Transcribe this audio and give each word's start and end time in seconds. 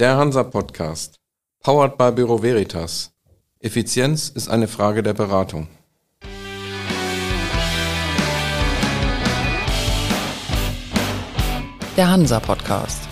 Der 0.00 0.16
Hansa 0.16 0.42
Podcast. 0.42 1.20
Powered 1.62 1.96
by 1.96 2.10
Büro 2.10 2.42
Veritas. 2.42 3.12
Effizienz 3.60 4.28
ist 4.28 4.48
eine 4.48 4.66
Frage 4.66 5.04
der 5.04 5.14
Beratung. 5.14 5.68
Der 11.96 12.10
Hansa 12.10 12.40
Podcast. 12.40 13.08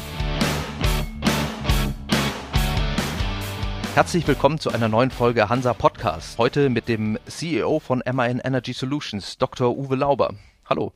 Herzlich 3.94 4.26
willkommen 4.26 4.58
zu 4.58 4.72
einer 4.72 4.88
neuen 4.88 5.12
Folge 5.12 5.48
Hansa 5.48 5.74
Podcast. 5.74 6.36
Heute 6.36 6.68
mit 6.68 6.88
dem 6.88 7.16
CEO 7.26 7.78
von 7.78 8.02
MAN 8.12 8.40
Energy 8.40 8.72
Solutions, 8.72 9.38
Dr. 9.38 9.78
Uwe 9.78 9.94
Lauber. 9.94 10.34
Hallo. 10.68 10.92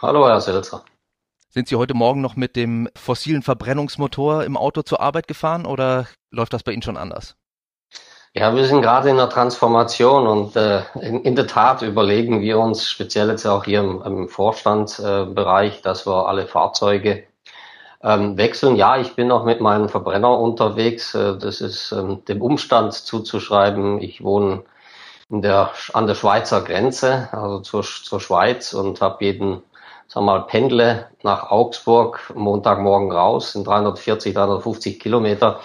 Hallo, 0.00 0.26
Herr 0.26 0.40
Selzer. 0.40 0.82
Sind 1.58 1.66
Sie 1.66 1.74
heute 1.74 1.94
Morgen 1.94 2.20
noch 2.20 2.36
mit 2.36 2.54
dem 2.54 2.88
fossilen 2.94 3.42
Verbrennungsmotor 3.42 4.44
im 4.44 4.56
Auto 4.56 4.82
zur 4.82 5.00
Arbeit 5.00 5.26
gefahren 5.26 5.66
oder 5.66 6.06
läuft 6.30 6.52
das 6.52 6.62
bei 6.62 6.70
Ihnen 6.70 6.82
schon 6.82 6.96
anders? 6.96 7.34
Ja, 8.32 8.54
wir 8.54 8.64
sind 8.64 8.80
gerade 8.80 9.10
in 9.10 9.16
der 9.16 9.28
Transformation 9.28 10.28
und 10.28 10.54
äh, 10.54 10.82
in, 11.00 11.24
in, 11.24 11.34
der 11.34 11.48
Tat 11.48 11.82
überlegen 11.82 12.42
wir 12.42 12.60
uns, 12.60 12.88
speziell 12.88 13.28
jetzt 13.30 13.44
auch 13.44 13.64
hier 13.64 13.80
im, 13.80 14.00
im 14.02 14.28
Vorstandsbereich, 14.28 15.78
äh, 15.78 15.82
dass 15.82 16.06
wir 16.06 16.28
alle 16.28 16.46
Fahrzeuge 16.46 17.24
ähm, 18.04 18.36
wechseln. 18.36 18.76
Ja, 18.76 18.96
ich 18.96 19.16
bin 19.16 19.26
noch 19.26 19.44
mit 19.44 19.60
meinem 19.60 19.88
Verbrenner 19.88 20.38
unterwegs. 20.38 21.12
Äh, 21.16 21.38
das 21.38 21.60
ist 21.60 21.90
ähm, 21.90 22.24
dem 22.26 22.40
Umstand 22.40 22.92
zuzuschreiben. 22.92 24.00
Ich 24.00 24.22
wohne 24.22 24.62
der, 25.28 25.72
an 25.92 26.06
der 26.06 26.14
Schweizer 26.14 26.60
Grenze, 26.60 27.28
also 27.32 27.58
zur, 27.58 27.82
zur 27.82 28.20
Schweiz 28.20 28.74
und 28.74 29.00
habe 29.00 29.24
jeden 29.24 29.64
sag 30.08 30.22
mal, 30.22 30.40
pendle 30.46 31.06
nach 31.22 31.50
Augsburg 31.50 32.32
Montagmorgen 32.34 33.12
raus, 33.12 33.52
sind 33.52 33.66
340, 33.66 34.34
350 34.34 34.98
Kilometer. 34.98 35.60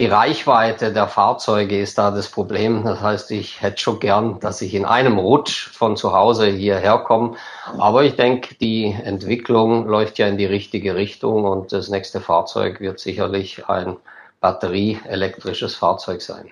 Die 0.00 0.06
Reichweite 0.06 0.92
der 0.92 1.08
Fahrzeuge 1.08 1.78
ist 1.78 1.98
da 1.98 2.10
das 2.10 2.28
Problem. 2.28 2.84
Das 2.84 3.00
heißt, 3.00 3.30
ich 3.32 3.60
hätte 3.60 3.78
schon 3.80 4.00
gern, 4.00 4.40
dass 4.40 4.62
ich 4.62 4.74
in 4.74 4.86
einem 4.86 5.18
Rutsch 5.18 5.68
von 5.68 5.96
zu 5.96 6.12
Hause 6.12 6.46
hierher 6.46 6.98
komme. 6.98 7.36
Aber 7.78 8.02
ich 8.02 8.16
denke, 8.16 8.54
die 8.54 8.96
Entwicklung 9.04 9.86
läuft 9.86 10.18
ja 10.18 10.26
in 10.26 10.38
die 10.38 10.46
richtige 10.46 10.94
Richtung 10.94 11.44
und 11.44 11.72
das 11.72 11.90
nächste 11.90 12.20
Fahrzeug 12.20 12.80
wird 12.80 12.98
sicherlich 12.98 13.68
ein 13.68 13.98
batterieelektrisches 14.40 15.74
Fahrzeug 15.74 16.22
sein. 16.22 16.50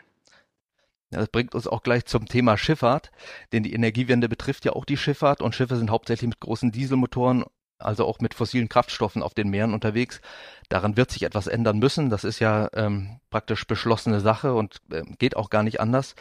Das 1.10 1.28
bringt 1.28 1.54
uns 1.54 1.66
auch 1.66 1.82
gleich 1.82 2.04
zum 2.04 2.26
Thema 2.26 2.58
Schifffahrt, 2.58 3.10
denn 3.52 3.62
die 3.62 3.72
Energiewende 3.72 4.28
betrifft 4.28 4.64
ja 4.64 4.72
auch 4.72 4.84
die 4.84 4.98
Schifffahrt 4.98 5.40
und 5.40 5.54
Schiffe 5.54 5.76
sind 5.76 5.90
hauptsächlich 5.90 6.28
mit 6.28 6.40
großen 6.40 6.70
Dieselmotoren, 6.70 7.44
also 7.78 8.04
auch 8.04 8.18
mit 8.20 8.34
fossilen 8.34 8.68
Kraftstoffen 8.68 9.22
auf 9.22 9.32
den 9.32 9.48
Meeren 9.48 9.72
unterwegs. 9.72 10.20
Daran 10.68 10.96
wird 10.96 11.10
sich 11.10 11.22
etwas 11.22 11.46
ändern 11.46 11.78
müssen. 11.78 12.10
Das 12.10 12.24
ist 12.24 12.40
ja 12.40 12.68
ähm, 12.74 13.20
praktisch 13.30 13.66
beschlossene 13.66 14.20
Sache 14.20 14.52
und 14.54 14.76
äh, 14.90 15.02
geht 15.18 15.36
auch 15.36 15.48
gar 15.48 15.62
nicht 15.62 15.80
anders. 15.80 16.14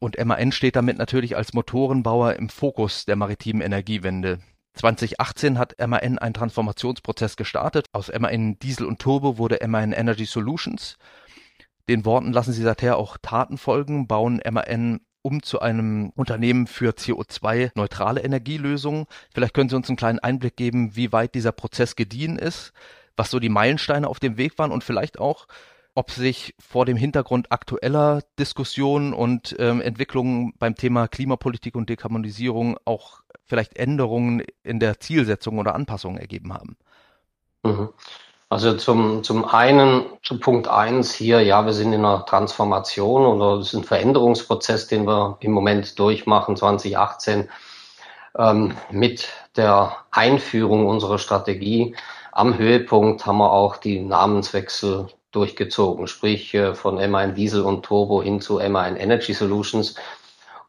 Und 0.00 0.22
MAN 0.22 0.50
steht 0.50 0.76
damit 0.76 0.98
natürlich 0.98 1.36
als 1.36 1.52
Motorenbauer 1.52 2.34
im 2.34 2.48
Fokus 2.48 3.04
der 3.04 3.16
maritimen 3.16 3.62
Energiewende. 3.62 4.40
2018 4.74 5.58
hat 5.58 5.76
MAN 5.78 6.18
einen 6.18 6.34
Transformationsprozess 6.34 7.36
gestartet. 7.36 7.86
Aus 7.92 8.10
MAN 8.12 8.58
Diesel 8.58 8.86
und 8.86 8.98
Turbo 8.98 9.38
wurde 9.38 9.64
MAN 9.66 9.92
Energy 9.92 10.24
Solutions. 10.24 10.96
Den 11.88 12.04
Worten 12.04 12.32
lassen 12.32 12.52
sie 12.52 12.62
seither 12.62 12.96
auch 12.96 13.16
Taten 13.20 13.58
folgen, 13.58 14.06
bauen 14.06 14.40
MAN 14.50 15.00
um 15.26 15.42
zu 15.42 15.60
einem 15.60 16.10
Unternehmen 16.16 16.66
für 16.66 16.90
CO2-neutrale 16.90 18.20
Energielösungen. 18.20 19.06
Vielleicht 19.32 19.54
können 19.54 19.70
Sie 19.70 19.76
uns 19.76 19.88
einen 19.88 19.96
kleinen 19.96 20.18
Einblick 20.18 20.54
geben, 20.54 20.96
wie 20.96 21.12
weit 21.12 21.34
dieser 21.34 21.52
Prozess 21.52 21.96
gediehen 21.96 22.38
ist, 22.38 22.74
was 23.16 23.30
so 23.30 23.40
die 23.40 23.48
Meilensteine 23.48 24.06
auf 24.06 24.20
dem 24.20 24.36
Weg 24.36 24.58
waren 24.58 24.70
und 24.70 24.84
vielleicht 24.84 25.18
auch, 25.18 25.46
ob 25.94 26.10
sich 26.10 26.54
vor 26.58 26.84
dem 26.84 26.98
Hintergrund 26.98 27.52
aktueller 27.52 28.22
Diskussionen 28.38 29.14
und 29.14 29.56
ähm, 29.58 29.80
Entwicklungen 29.80 30.52
beim 30.58 30.74
Thema 30.74 31.08
Klimapolitik 31.08 31.74
und 31.74 31.88
Dekarbonisierung 31.88 32.76
auch 32.84 33.22
vielleicht 33.44 33.78
Änderungen 33.78 34.42
in 34.62 34.78
der 34.78 35.00
Zielsetzung 35.00 35.58
oder 35.58 35.74
Anpassungen 35.74 36.18
ergeben 36.18 36.52
haben. 36.52 36.76
Mhm. 37.62 37.88
Also 38.48 38.74
zum, 38.74 39.24
zum 39.24 39.44
einen, 39.46 40.04
zu 40.22 40.38
Punkt 40.38 40.68
eins 40.68 41.12
hier, 41.14 41.40
ja, 41.40 41.64
wir 41.64 41.72
sind 41.72 41.92
in 41.92 42.04
einer 42.04 42.24
Transformation 42.26 43.24
oder 43.26 43.58
es 43.58 43.68
ist 43.68 43.74
ein 43.74 43.84
Veränderungsprozess, 43.84 44.86
den 44.86 45.06
wir 45.06 45.38
im 45.40 45.52
Moment 45.52 45.98
durchmachen, 45.98 46.56
2018, 46.56 47.48
ähm, 48.38 48.76
mit 48.90 49.28
der 49.56 49.96
Einführung 50.10 50.86
unserer 50.86 51.18
Strategie. 51.18 51.96
Am 52.32 52.58
Höhepunkt 52.58 53.26
haben 53.26 53.38
wir 53.38 53.52
auch 53.52 53.76
die 53.76 54.00
Namenswechsel 54.00 55.08
durchgezogen, 55.32 56.06
sprich 56.06 56.54
äh, 56.54 56.74
von 56.74 56.96
MAN 57.10 57.34
Diesel 57.34 57.62
und 57.62 57.84
Turbo 57.84 58.22
hin 58.22 58.40
zu 58.40 58.58
MAN 58.58 58.96
Energy 58.96 59.32
Solutions, 59.32 59.96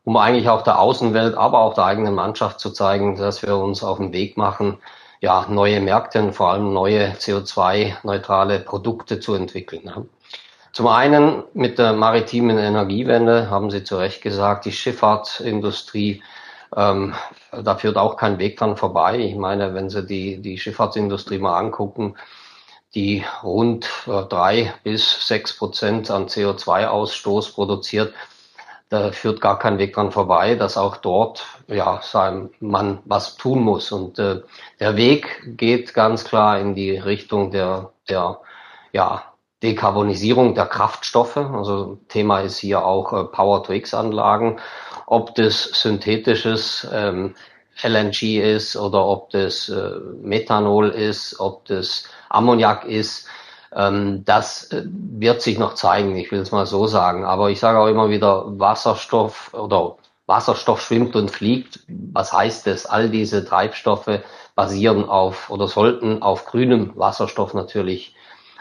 um 0.04 0.18
eigentlich 0.18 0.50
auch 0.50 0.62
der 0.62 0.80
Außenwelt, 0.80 1.36
aber 1.36 1.60
auch 1.60 1.74
der 1.74 1.86
eigenen 1.86 2.16
Mannschaft 2.16 2.60
zu 2.60 2.72
zeigen, 2.72 3.16
dass 3.16 3.42
wir 3.42 3.58
uns 3.58 3.84
auf 3.84 3.98
den 3.98 4.14
Weg 4.14 4.38
machen, 4.38 4.78
ja, 5.26 5.48
neue 5.50 5.82
Märkte 5.82 6.22
und 6.22 6.34
vor 6.34 6.52
allem 6.52 6.72
neue 6.72 7.14
CO2-neutrale 7.14 8.60
Produkte 8.60 9.20
zu 9.20 9.34
entwickeln. 9.34 9.92
Zum 10.72 10.86
einen 10.86 11.44
mit 11.56 11.80
der 11.80 11.94
maritimen 11.94 12.60
Energiewende 12.60 13.50
haben 13.50 13.72
Sie 13.72 13.84
zu 13.84 13.98
Recht 13.98 14.22
gesagt, 14.22 14.66
die 14.66 14.72
Schifffahrtsindustrie, 14.72 16.22
ähm, 16.76 17.16
da 17.52 17.76
führt 17.76 17.98
auch 17.98 18.18
kein 18.18 18.38
Weg 18.38 18.58
dran 18.58 18.78
vorbei. 18.78 19.18
Ich 19.18 19.36
meine, 19.36 19.74
wenn 19.74 19.90
Sie 19.90 20.06
die, 20.06 20.44
die 20.44 20.60
Schifffahrtsindustrie 20.60 21.40
mal 21.40 21.58
angucken, 21.58 22.14
die 22.94 23.24
rund 23.42 23.88
äh, 24.06 24.26
drei 24.30 24.76
bis 24.84 25.28
sechs 25.28 25.58
Prozent 25.58 26.12
an 26.12 26.28
CO2-Ausstoß 26.28 27.56
produziert, 27.56 28.14
da 28.90 29.12
führt 29.12 29.42
gar 29.42 29.58
kein 29.60 29.78
Weg 29.80 29.94
dran 29.94 30.12
vorbei, 30.12 30.56
dass 30.56 30.78
auch 30.78 30.98
dort 30.98 31.46
ja 31.68 32.00
sein 32.04 32.50
man 32.60 33.00
was 33.06 33.38
tun 33.38 33.62
muss. 33.62 33.92
Und 33.92 34.20
äh, 34.20 34.42
der 34.80 34.96
Weg 34.96 35.44
geht 35.58 35.94
ganz 35.94 36.24
klar 36.24 36.60
in 36.60 36.76
die 36.76 36.98
Richtung 36.98 37.52
der 37.52 37.92
der 38.10 38.40
ja 38.94 39.24
Dekarbonisierung 39.64 40.54
der 40.54 40.68
Kraftstoffe. 40.68 41.38
Also 41.38 42.00
Thema 42.10 42.42
ist 42.42 42.58
hier 42.58 42.86
auch 42.86 43.14
äh, 43.14 43.24
Power-to-X-Anlagen, 43.26 44.60
ob 45.08 45.34
das 45.36 45.64
synthetisches 45.64 46.88
ähm, 46.94 47.36
LNG 47.84 48.40
ist 48.40 48.78
oder 48.78 49.06
ob 49.06 49.32
das 49.32 49.70
äh, 49.70 49.92
Methanol 50.22 50.90
ist, 50.90 51.40
ob 51.40 51.66
das 51.66 52.08
Ammoniak 52.30 52.86
ist. 52.86 53.28
Ähm, 53.74 54.24
das 54.26 54.72
äh, 54.72 54.84
wird 54.86 55.42
sich 55.42 55.58
noch 55.58 55.76
zeigen, 55.76 56.16
ich 56.16 56.32
will 56.32 56.40
es 56.40 56.52
mal 56.52 56.66
so 56.66 56.88
sagen. 56.88 57.26
Aber 57.26 57.50
ich 57.50 57.60
sage 57.60 57.80
auch 57.80 57.88
immer 57.88 58.10
wieder, 58.10 58.46
Wasserstoff 58.60 59.54
oder 59.54 59.98
Wasserstoff 60.28 60.82
schwimmt 60.82 61.16
und 61.16 61.32
fliegt. 61.32 61.80
Was 61.88 62.34
heißt 62.34 62.68
das? 62.68 62.86
All 62.86 63.10
diese 63.10 63.46
Treibstoffe 63.46 64.20
basieren 64.56 65.08
auf 65.08 65.50
oder 65.50 65.68
sollten 65.68 66.22
auf 66.22 66.46
grünem 66.46 66.94
Wasserstoff 66.96 67.54
natürlich 67.54 68.16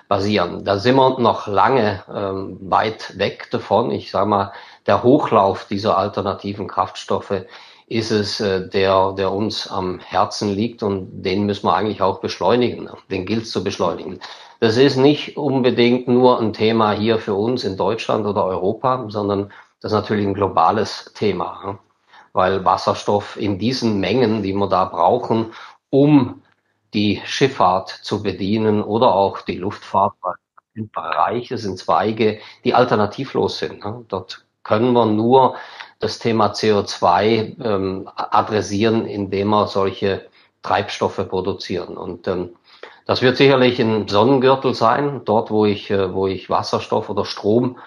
basieren. 0.09 0.65
Da 0.65 0.79
sind 0.79 0.97
wir 0.97 1.19
noch 1.19 1.47
lange 1.47 2.03
ähm, 2.15 2.59
weit 2.61 3.19
weg 3.19 3.49
davon. 3.51 3.91
Ich 3.91 4.11
sage 4.11 4.27
mal, 4.27 4.53
der 4.87 5.03
Hochlauf 5.03 5.67
dieser 5.67 5.97
alternativen 5.97 6.69
Kraftstoffe 6.69 7.47
ist 7.87 8.11
es, 8.11 8.41
äh, 8.41 8.69
der, 8.69 9.13
der 9.13 9.33
uns 9.33 9.69
am 9.69 10.01
Herzen 10.01 10.55
liegt 10.55 10.83
und 10.83 11.23
den 11.23 11.47
müssen 11.47 11.67
wir 11.67 11.75
eigentlich 11.75 12.03
auch 12.03 12.21
beschleunigen. 12.21 12.89
Den 13.11 13.25
gilt 13.25 13.45
es 13.45 13.51
zu 13.51 13.65
beschleunigen. 13.65 14.21
Das 14.61 14.77
ist 14.77 14.97
nicht 14.97 15.37
unbedingt 15.37 16.09
nur 16.09 16.41
ein 16.41 16.53
Thema 16.53 16.93
hier 16.93 17.19
für 17.19 17.35
uns 17.35 17.65
in 17.65 17.77
Deutschland 17.77 18.27
oder 18.27 18.45
Europa, 18.45 19.07
sondern 19.09 19.53
das 19.81 19.93
ist 19.93 19.97
natürlich 19.97 20.27
ein 20.27 20.35
globales 20.35 21.13
Thema, 21.15 21.79
weil 22.33 22.65
Wasserstoff 22.65 23.37
in 23.37 23.59
diesen 23.59 24.01
Mengen, 24.01 24.43
die 24.43 24.55
wir 24.55 24.69
da 24.69 24.87
brauchen, 24.87 25.53
um 25.91 26.43
die 26.95 27.21
Schifffahrt 27.25 27.91
zu 27.91 28.23
bedienen 28.23 28.83
oder 28.83 29.15
auch 29.15 29.43
die 29.43 29.57
Luftfahrt, 29.57 30.15
sind 30.75 30.93
Bereiche, 30.93 31.59
sind 31.59 31.79
Zweige, 31.79 32.41
die 32.65 32.75
alternativlos 32.75 33.59
sind. 33.59 33.85
Dort 34.09 34.45
können 34.63 34.93
wir 34.93 35.07
nur 35.07 35.57
das 36.01 36.19
Thema 36.19 36.53
CO2 36.53 37.63
ähm, 37.63 38.09
adressieren, 38.17 39.07
indem 39.07 39.49
wir 39.51 39.67
solche 39.67 40.27
Treibstoffe 40.63 41.29
produzieren. 41.29 41.97
Und 41.97 42.27
ähm, 42.27 42.57
das 43.07 43.23
wird 43.23 43.37
sicherlich 43.37 43.81
ein 43.81 44.09
Sonnengürtel 44.09 44.75
sein, 44.75 45.23
dort 45.25 45.51
wo 45.51 45.67
ich, 45.67 45.91
äh, 45.91 46.13
wo 46.15 46.27
ich 46.27 46.51
Wasserstoff 46.51 47.09
oder 47.11 47.25
Strom 47.25 47.79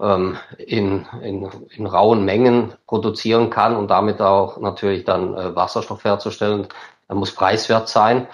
ähm, 0.00 0.36
in, 0.58 1.06
in, 1.22 1.50
in 1.70 1.86
rauen 1.86 2.24
Mengen 2.24 2.72
produzieren 2.86 3.50
kann 3.50 3.76
und 3.76 3.88
damit 3.88 4.20
auch 4.20 4.58
natürlich 4.58 5.04
dann 5.04 5.36
äh, 5.36 5.54
Wasserstoff 5.54 6.04
herzustellen. 6.04 6.68
Er 7.08 7.16
muss 7.16 7.34
preiswert 7.34 7.88
sein, 7.88 8.28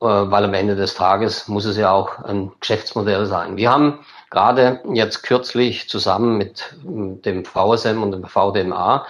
äh, 0.00 0.06
weil 0.06 0.44
am 0.44 0.54
Ende 0.54 0.76
des 0.76 0.94
Tages 0.94 1.48
muss 1.48 1.64
es 1.64 1.76
ja 1.76 1.92
auch 1.92 2.18
ein 2.24 2.52
Geschäftsmodell 2.60 3.26
sein. 3.26 3.56
Wir 3.56 3.70
haben 3.70 4.00
gerade 4.30 4.80
jetzt 4.92 5.22
kürzlich 5.22 5.88
zusammen 5.88 6.36
mit 6.38 6.74
dem 6.82 7.44
VSM 7.44 8.02
und 8.02 8.12
dem 8.12 8.24
VDMA 8.24 9.06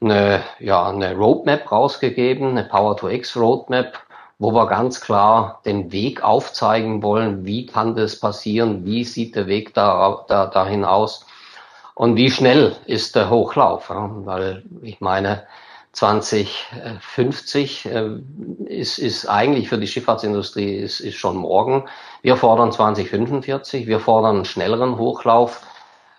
eine, 0.00 0.42
ja, 0.58 0.88
eine 0.88 1.16
Roadmap 1.16 1.70
rausgegeben, 1.70 2.50
eine 2.50 2.64
Power-to-X 2.64 3.36
Roadmap, 3.36 3.98
wo 4.38 4.52
wir 4.52 4.66
ganz 4.66 5.00
klar 5.00 5.60
den 5.64 5.92
Weg 5.92 6.22
aufzeigen 6.22 7.02
wollen, 7.02 7.46
wie 7.46 7.66
kann 7.66 7.96
das 7.96 8.20
passieren, 8.20 8.84
wie 8.84 9.04
sieht 9.04 9.34
der 9.34 9.46
Weg 9.46 9.72
da, 9.74 10.24
da, 10.28 10.46
dahin 10.46 10.84
aus 10.84 11.24
und 11.94 12.16
wie 12.16 12.30
schnell 12.30 12.76
ist 12.84 13.16
der 13.16 13.30
Hochlauf. 13.30 13.88
Ja? 13.88 14.10
Weil 14.24 14.64
ich 14.82 15.00
meine, 15.00 15.44
2050 15.92 17.86
äh, 17.86 18.10
ist, 18.66 18.98
ist 18.98 19.26
eigentlich 19.26 19.70
für 19.70 19.78
die 19.78 19.86
Schifffahrtsindustrie 19.86 20.74
ist, 20.76 21.00
ist 21.00 21.16
schon 21.16 21.36
morgen. 21.36 21.84
Wir 22.20 22.36
fordern 22.36 22.70
2045, 22.70 23.86
wir 23.86 23.98
fordern 24.00 24.36
einen 24.36 24.44
schnelleren 24.44 24.98
Hochlauf, 24.98 25.62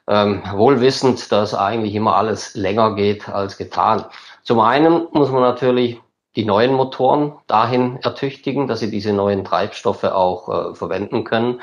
ähm, 0.07 0.41
wohl 0.53 0.81
wissend, 0.81 1.31
dass 1.31 1.53
eigentlich 1.53 1.93
immer 1.93 2.15
alles 2.15 2.55
länger 2.55 2.95
geht 2.95 3.29
als 3.29 3.57
getan. 3.57 4.05
Zum 4.41 4.59
einen 4.59 5.07
muss 5.11 5.29
man 5.29 5.43
natürlich 5.43 6.01
die 6.37 6.45
neuen 6.45 6.73
Motoren 6.73 7.33
dahin 7.47 7.97
ertüchtigen, 8.03 8.67
dass 8.67 8.79
sie 8.79 8.91
diese 8.91 9.11
neuen 9.11 9.43
Treibstoffe 9.43 10.03
auch 10.03 10.49
äh, 10.49 10.75
verwenden 10.75 11.23
können. 11.23 11.61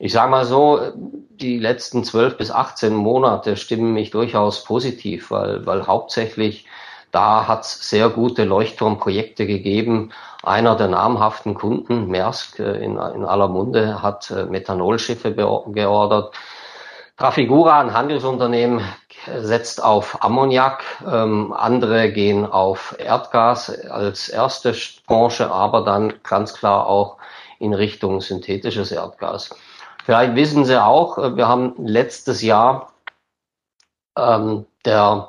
Ich 0.00 0.12
sage 0.12 0.30
mal 0.30 0.44
so, 0.44 0.80
die 0.96 1.58
letzten 1.58 2.02
zwölf 2.02 2.36
bis 2.36 2.50
18 2.50 2.92
Monate 2.92 3.56
stimmen 3.56 3.92
mich 3.92 4.10
durchaus 4.10 4.64
positiv, 4.64 5.30
weil, 5.30 5.64
weil 5.64 5.86
hauptsächlich 5.86 6.66
da 7.12 7.46
hat 7.46 7.62
es 7.62 7.88
sehr 7.88 8.08
gute 8.08 8.44
Leuchtturmprojekte 8.44 9.46
gegeben. 9.46 10.10
Einer 10.42 10.74
der 10.74 10.88
namhaften 10.88 11.54
Kunden, 11.54 12.08
Maersk 12.08 12.58
äh, 12.58 12.82
in, 12.84 12.92
in 12.98 13.24
aller 13.24 13.48
Munde, 13.48 14.02
hat 14.02 14.30
äh, 14.32 14.44
Methanolschiffe 14.44 15.34
geordert. 15.34 16.34
Trafigura, 17.16 17.80
ein 17.80 17.94
Handelsunternehmen, 17.94 18.80
setzt 19.26 19.82
auf 19.82 20.22
Ammoniak, 20.22 20.84
ähm, 21.06 21.52
andere 21.52 22.12
gehen 22.12 22.46
auf 22.46 22.94
Erdgas 22.98 23.70
als 23.88 24.28
erste 24.28 24.74
Branche, 25.06 25.50
aber 25.50 25.82
dann 25.84 26.14
ganz 26.22 26.54
klar 26.54 26.86
auch 26.86 27.16
in 27.58 27.74
Richtung 27.74 28.20
synthetisches 28.20 28.92
Erdgas. 28.92 29.50
Vielleicht 30.04 30.34
wissen 30.34 30.64
Sie 30.64 30.82
auch, 30.82 31.18
äh, 31.18 31.36
wir 31.36 31.48
haben 31.48 31.74
letztes 31.78 32.42
Jahr 32.42 32.92
ähm, 34.16 34.66
der 34.84 35.28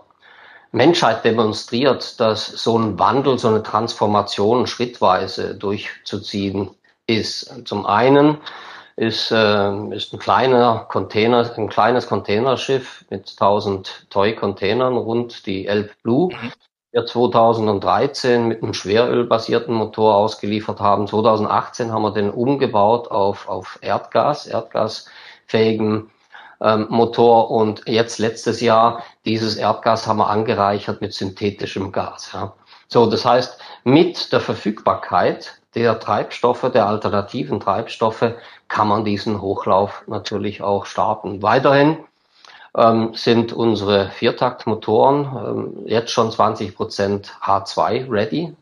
Menschheit 0.71 1.25
demonstriert, 1.25 2.19
dass 2.19 2.47
so 2.47 2.77
ein 2.77 2.97
Wandel, 2.97 3.38
so 3.38 3.49
eine 3.49 3.61
Transformation 3.61 4.67
schrittweise 4.67 5.55
durchzuziehen 5.55 6.71
ist. 7.07 7.53
Zum 7.65 7.85
einen 7.85 8.38
ist, 9.01 9.31
äh, 9.31 9.95
ist 9.95 10.13
ein 10.13 10.19
kleiner 10.19 10.86
Container, 10.88 11.51
ein 11.57 11.69
kleines 11.69 12.06
Containerschiff 12.06 13.03
mit 13.09 13.31
1000 13.31 14.06
Toy-Containern 14.12 14.95
rund 14.95 15.48
die 15.48 15.65
Elb 15.65 15.92
Blue. 16.03 16.31
Mhm. 16.31 16.51
Wir 16.92 17.07
2013 17.07 18.48
mit 18.48 18.62
einem 18.62 18.75
schwerölbasierten 18.75 19.74
Motor 19.74 20.13
ausgeliefert 20.13 20.80
haben. 20.81 21.07
2018 21.07 21.92
haben 21.92 22.03
wir 22.03 22.12
den 22.12 22.30
umgebaut 22.30 23.09
auf, 23.09 23.50
auf 23.50 23.80
Erdgas, 23.81 24.45
erdgasfähigen 24.45 26.12
ähm, 26.62 26.86
Motor 26.92 27.50
und 27.50 27.81
jetzt 27.88 28.19
letztes 28.19 28.62
Jahr 28.62 29.03
dieses 29.25 29.56
Erdgas 29.56 30.06
haben 30.06 30.19
wir 30.19 30.30
angereichert 30.30 31.01
mit 31.01 31.15
synthetischem 31.15 31.92
Gas. 31.92 32.33
Ja. 32.33 32.53
So, 32.88 33.07
das 33.07 33.25
heißt, 33.25 33.57
mit 33.83 34.31
der 34.31 34.42
Verfügbarkeit 34.42 35.60
der 35.75 36.00
Treibstoffe, 36.00 36.69
der 36.73 36.88
alternativen 36.88 37.59
Treibstoffe, 37.59 38.33
kann 38.68 38.88
man 38.88 39.06
diesen 39.06 39.41
Hochlauf 39.41 40.03
natürlich 40.07 40.62
auch 40.62 40.85
starten. 40.85 41.41
Weiterhin 41.41 41.97
ähm, 42.75 43.12
sind 43.13 43.53
unsere 43.53 44.09
Viertaktmotoren 44.09 45.25
ähm, 45.25 45.88
jetzt 45.88 46.12
schon 46.12 46.31
20 46.31 46.75
Prozent 46.75 47.33
H2 47.41 48.09
ready. 48.09 48.53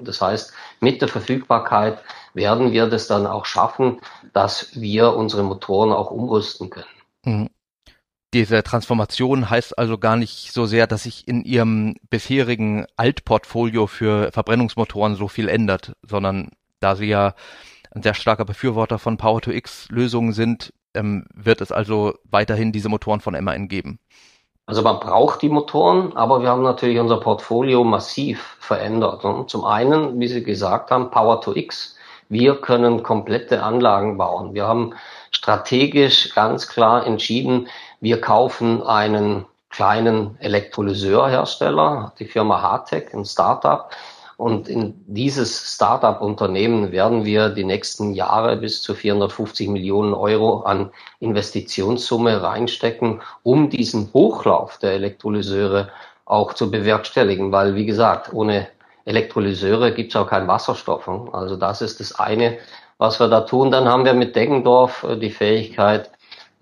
das 0.00 0.20
heißt, 0.20 0.52
mit 0.80 1.00
der 1.00 1.08
Verfügbarkeit 1.08 1.98
werden 2.34 2.72
wir 2.72 2.86
das 2.86 3.06
dann 3.06 3.26
auch 3.26 3.46
schaffen, 3.46 4.00
dass 4.32 4.68
wir 4.74 5.14
unsere 5.14 5.42
Motoren 5.42 5.92
auch 5.92 6.10
umrüsten 6.10 6.70
können. 6.70 7.48
Diese 8.34 8.64
Transformation 8.64 9.48
heißt 9.48 9.78
also 9.78 9.96
gar 9.96 10.16
nicht 10.16 10.52
so 10.52 10.66
sehr, 10.66 10.88
dass 10.88 11.04
sich 11.04 11.28
in 11.28 11.44
Ihrem 11.44 11.94
bisherigen 12.10 12.84
Altportfolio 12.96 13.86
für 13.86 14.32
Verbrennungsmotoren 14.32 15.14
so 15.14 15.28
viel 15.28 15.48
ändert, 15.48 15.92
sondern 16.02 16.50
da 16.80 16.96
Sie 16.96 17.06
ja 17.06 17.34
ein 17.92 18.02
sehr 18.02 18.14
starker 18.14 18.44
Befürworter 18.44 18.98
von 18.98 19.18
Power-to-X-Lösungen 19.18 20.32
sind, 20.32 20.72
ähm, 20.94 21.26
wird 21.32 21.60
es 21.60 21.70
also 21.70 22.14
weiterhin 22.24 22.72
diese 22.72 22.88
Motoren 22.88 23.20
von 23.20 23.40
MAN 23.40 23.68
geben. 23.68 24.00
Also 24.66 24.82
man 24.82 24.98
braucht 24.98 25.40
die 25.40 25.48
Motoren, 25.48 26.16
aber 26.16 26.42
wir 26.42 26.48
haben 26.48 26.62
natürlich 26.62 26.98
unser 26.98 27.20
Portfolio 27.20 27.84
massiv 27.84 28.56
verändert. 28.58 29.24
Und 29.24 29.48
zum 29.48 29.64
einen, 29.64 30.18
wie 30.18 30.26
Sie 30.26 30.42
gesagt 30.42 30.90
haben, 30.90 31.12
Power-to-X. 31.12 31.94
Wir 32.28 32.56
können 32.56 33.04
komplette 33.04 33.62
Anlagen 33.62 34.16
bauen. 34.16 34.54
Wir 34.54 34.66
haben 34.66 34.94
strategisch 35.30 36.34
ganz 36.34 36.68
klar 36.68 37.06
entschieden, 37.06 37.68
wir 38.04 38.20
kaufen 38.20 38.82
einen 38.82 39.46
kleinen 39.70 40.36
Elektrolyseurhersteller, 40.38 42.12
die 42.18 42.26
Firma 42.26 42.60
Hartec, 42.60 43.14
ein 43.14 43.24
Startup. 43.24 43.88
Und 44.36 44.68
in 44.68 45.02
dieses 45.06 45.74
Startup-Unternehmen 45.74 46.92
werden 46.92 47.24
wir 47.24 47.48
die 47.48 47.64
nächsten 47.64 48.12
Jahre 48.12 48.58
bis 48.58 48.82
zu 48.82 48.94
450 48.94 49.70
Millionen 49.70 50.12
Euro 50.12 50.60
an 50.64 50.90
Investitionssumme 51.20 52.42
reinstecken, 52.42 53.22
um 53.42 53.70
diesen 53.70 54.12
Hochlauf 54.12 54.76
der 54.78 54.92
Elektrolyseure 54.92 55.88
auch 56.26 56.52
zu 56.52 56.70
bewerkstelligen. 56.70 57.52
Weil, 57.52 57.74
wie 57.74 57.86
gesagt, 57.86 58.34
ohne 58.34 58.68
Elektrolyseure 59.06 59.92
gibt 59.92 60.14
es 60.14 60.16
auch 60.16 60.28
keinen 60.28 60.46
Wasserstoff. 60.46 61.08
Also 61.32 61.56
das 61.56 61.80
ist 61.80 62.00
das 62.00 62.18
eine, 62.18 62.58
was 62.98 63.18
wir 63.18 63.28
da 63.28 63.40
tun. 63.40 63.70
Dann 63.70 63.88
haben 63.88 64.04
wir 64.04 64.12
mit 64.12 64.36
Deggendorf 64.36 65.04
äh, 65.04 65.16
die 65.16 65.30
Fähigkeit, 65.30 66.10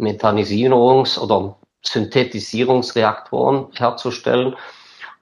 Methanisierungs- 0.02 1.18
oder 1.18 1.56
Synthetisierungsreaktoren 1.82 3.68
herzustellen. 3.74 4.56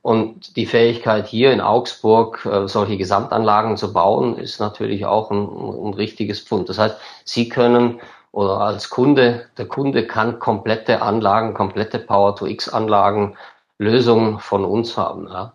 Und 0.03 0.56
die 0.56 0.67
Fähigkeit 0.67 1.27
hier 1.27 1.53
in 1.53 1.61
Augsburg 1.61 2.47
äh, 2.47 2.67
solche 2.67 2.97
Gesamtanlagen 2.97 3.77
zu 3.77 3.93
bauen, 3.93 4.38
ist 4.38 4.59
natürlich 4.59 5.05
auch 5.05 5.31
ein, 5.31 5.47
ein 5.47 5.94
richtiges 5.94 6.41
Pfund. 6.41 6.71
Das 6.71 6.79
heißt, 6.79 6.97
Sie 7.25 7.50
können 7.50 8.00
oder 8.32 8.61
als 8.61 8.91
Kunde, 8.91 9.47
der 9.59 9.67
Kunde 9.67 10.06
kann 10.06 10.38
komplette 10.38 11.03
Anlagen, 11.03 11.53
komplette 11.53 11.99
Power-to-X-Anlagen, 11.99 13.37
Lösungen 13.79 14.38
von 14.38 14.65
uns 14.65 14.97
haben. 14.97 15.29
Ja. 15.29 15.53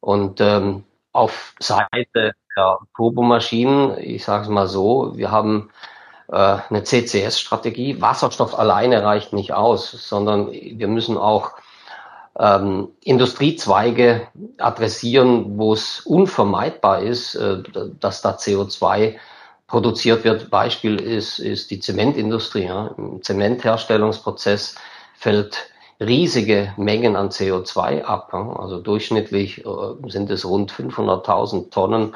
Und 0.00 0.40
ähm, 0.40 0.84
auf 1.12 1.54
Seite 1.60 2.32
der 2.56 2.78
Turbomaschinen, 2.96 3.98
ich 3.98 4.24
sage 4.24 4.44
es 4.44 4.48
mal 4.48 4.66
so, 4.66 5.12
wir 5.16 5.30
haben 5.30 5.70
eine 6.28 6.82
CCS-Strategie. 6.82 8.00
Wasserstoff 8.00 8.58
alleine 8.58 9.04
reicht 9.04 9.32
nicht 9.32 9.52
aus, 9.52 9.90
sondern 9.90 10.50
wir 10.50 10.88
müssen 10.88 11.16
auch 11.16 11.52
ähm, 12.38 12.88
Industriezweige 13.02 14.28
adressieren, 14.58 15.58
wo 15.58 15.72
es 15.72 16.00
unvermeidbar 16.00 17.00
ist, 17.00 17.34
äh, 17.34 17.62
dass 18.00 18.22
da 18.22 18.32
CO2 18.32 19.16
produziert 19.66 20.24
wird. 20.24 20.50
Beispiel 20.50 21.00
ist, 21.00 21.38
ist 21.38 21.70
die 21.70 21.80
Zementindustrie. 21.80 22.64
Ja. 22.64 22.94
Im 22.98 23.22
Zementherstellungsprozess 23.22 24.74
fällt 25.14 25.70
riesige 25.98 26.74
Mengen 26.76 27.16
an 27.16 27.30
CO2 27.30 28.02
ab. 28.02 28.30
Ja. 28.32 28.52
Also 28.56 28.80
durchschnittlich 28.80 29.64
äh, 29.64 29.68
sind 30.08 30.30
es 30.30 30.44
rund 30.44 30.72
500.000 30.72 31.70
Tonnen 31.70 32.14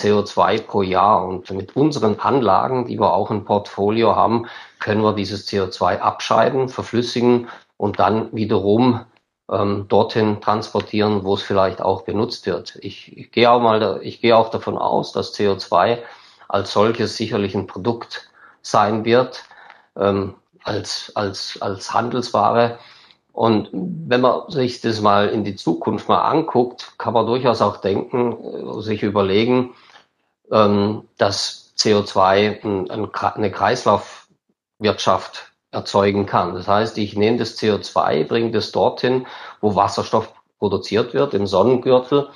CO2 0.00 0.62
pro 0.62 0.82
Jahr. 0.82 1.26
Und 1.26 1.50
mit 1.50 1.76
unseren 1.76 2.18
Anlagen, 2.18 2.86
die 2.86 2.98
wir 2.98 3.12
auch 3.12 3.30
im 3.30 3.44
Portfolio 3.44 4.16
haben, 4.16 4.46
können 4.78 5.02
wir 5.02 5.12
dieses 5.12 5.46
CO2 5.48 5.98
abscheiden, 5.98 6.68
verflüssigen 6.68 7.48
und 7.76 7.98
dann 7.98 8.28
wiederum 8.32 9.04
ähm, 9.50 9.86
dorthin 9.88 10.40
transportieren, 10.40 11.24
wo 11.24 11.34
es 11.34 11.42
vielleicht 11.42 11.82
auch 11.82 12.02
benutzt 12.02 12.46
wird. 12.46 12.76
Ich, 12.80 13.16
ich 13.16 13.32
gehe 13.32 13.50
auch 13.50 13.60
mal, 13.60 14.00
ich 14.02 14.20
gehe 14.20 14.36
auch 14.36 14.50
davon 14.50 14.78
aus, 14.78 15.12
dass 15.12 15.34
CO2 15.34 15.98
als 16.48 16.72
solches 16.72 17.16
sicherlich 17.16 17.54
ein 17.54 17.66
Produkt 17.66 18.30
sein 18.62 19.04
wird, 19.04 19.44
ähm, 19.96 20.34
als, 20.64 21.12
als, 21.14 21.58
als 21.60 21.92
Handelsware. 21.92 22.78
Und 23.32 23.70
wenn 23.72 24.20
man 24.20 24.50
sich 24.50 24.80
das 24.80 25.00
mal 25.00 25.28
in 25.28 25.44
die 25.44 25.56
Zukunft 25.56 26.08
mal 26.08 26.22
anguckt, 26.22 26.92
kann 26.98 27.14
man 27.14 27.26
durchaus 27.26 27.62
auch 27.62 27.78
denken, 27.78 28.36
äh, 28.42 28.82
sich 28.82 29.02
überlegen, 29.02 29.70
ähm, 30.52 31.08
dass 31.16 31.72
CO2 31.78 32.62
ein, 32.64 32.90
eine 32.90 33.50
Kreislaufwirtschaft 33.50 35.52
erzeugen 35.72 36.26
kann. 36.26 36.54
Das 36.54 36.68
heißt, 36.68 36.98
ich 36.98 37.16
nehme 37.16 37.38
das 37.38 37.58
CO2, 37.58 38.24
bringe 38.24 38.50
das 38.50 38.72
dorthin, 38.72 39.26
wo 39.60 39.76
Wasserstoff 39.76 40.32
produziert 40.58 41.14
wird, 41.14 41.32
im 41.34 41.46
Sonnengürtel, 41.46 42.28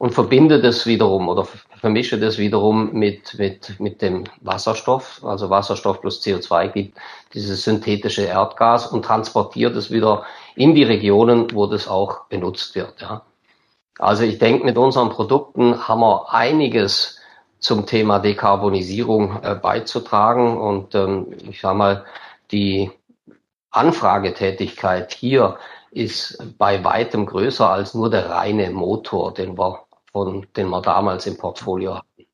und 0.00 0.14
verbinde 0.14 0.62
das 0.62 0.86
wiederum 0.86 1.28
oder 1.28 1.46
vermische 1.78 2.18
das 2.18 2.38
wiederum 2.38 2.90
mit, 2.94 3.38
mit, 3.38 3.78
mit 3.78 4.00
dem 4.00 4.24
Wasserstoff, 4.40 5.20
also 5.22 5.50
Wasserstoff 5.50 6.00
plus 6.00 6.22
CO2 6.22 6.68
gibt 6.68 6.98
dieses 7.34 7.64
synthetische 7.64 8.22
Erdgas 8.22 8.86
und 8.86 9.04
transportiert 9.04 9.76
es 9.76 9.90
wieder 9.90 10.24
in 10.54 10.74
die 10.74 10.84
Regionen, 10.84 11.48
wo 11.52 11.66
das 11.66 11.86
auch 11.86 12.24
benutzt 12.30 12.74
wird. 12.74 13.02
Ja. 13.02 13.20
Also 13.98 14.24
ich 14.24 14.38
denke, 14.38 14.64
mit 14.64 14.78
unseren 14.78 15.10
Produkten 15.10 15.86
haben 15.86 16.00
wir 16.00 16.32
einiges 16.32 17.19
zum 17.60 17.86
Thema 17.86 18.18
Dekarbonisierung 18.18 19.42
äh, 19.42 19.54
beizutragen. 19.54 20.56
Und 20.58 20.94
ähm, 20.94 21.26
ich 21.48 21.60
sage 21.60 21.78
mal, 21.78 22.04
die 22.50 22.90
Anfragetätigkeit 23.70 25.12
hier 25.12 25.58
ist 25.90 26.42
bei 26.58 26.82
weitem 26.84 27.26
größer 27.26 27.68
als 27.68 27.94
nur 27.94 28.10
der 28.10 28.30
reine 28.30 28.70
Motor, 28.70 29.34
den 29.34 29.58
wir, 29.58 29.84
von, 30.12 30.46
den 30.56 30.68
wir 30.68 30.82
damals 30.82 31.26
im 31.26 31.36
Portfolio 31.36 31.96
hatten. 31.96 32.26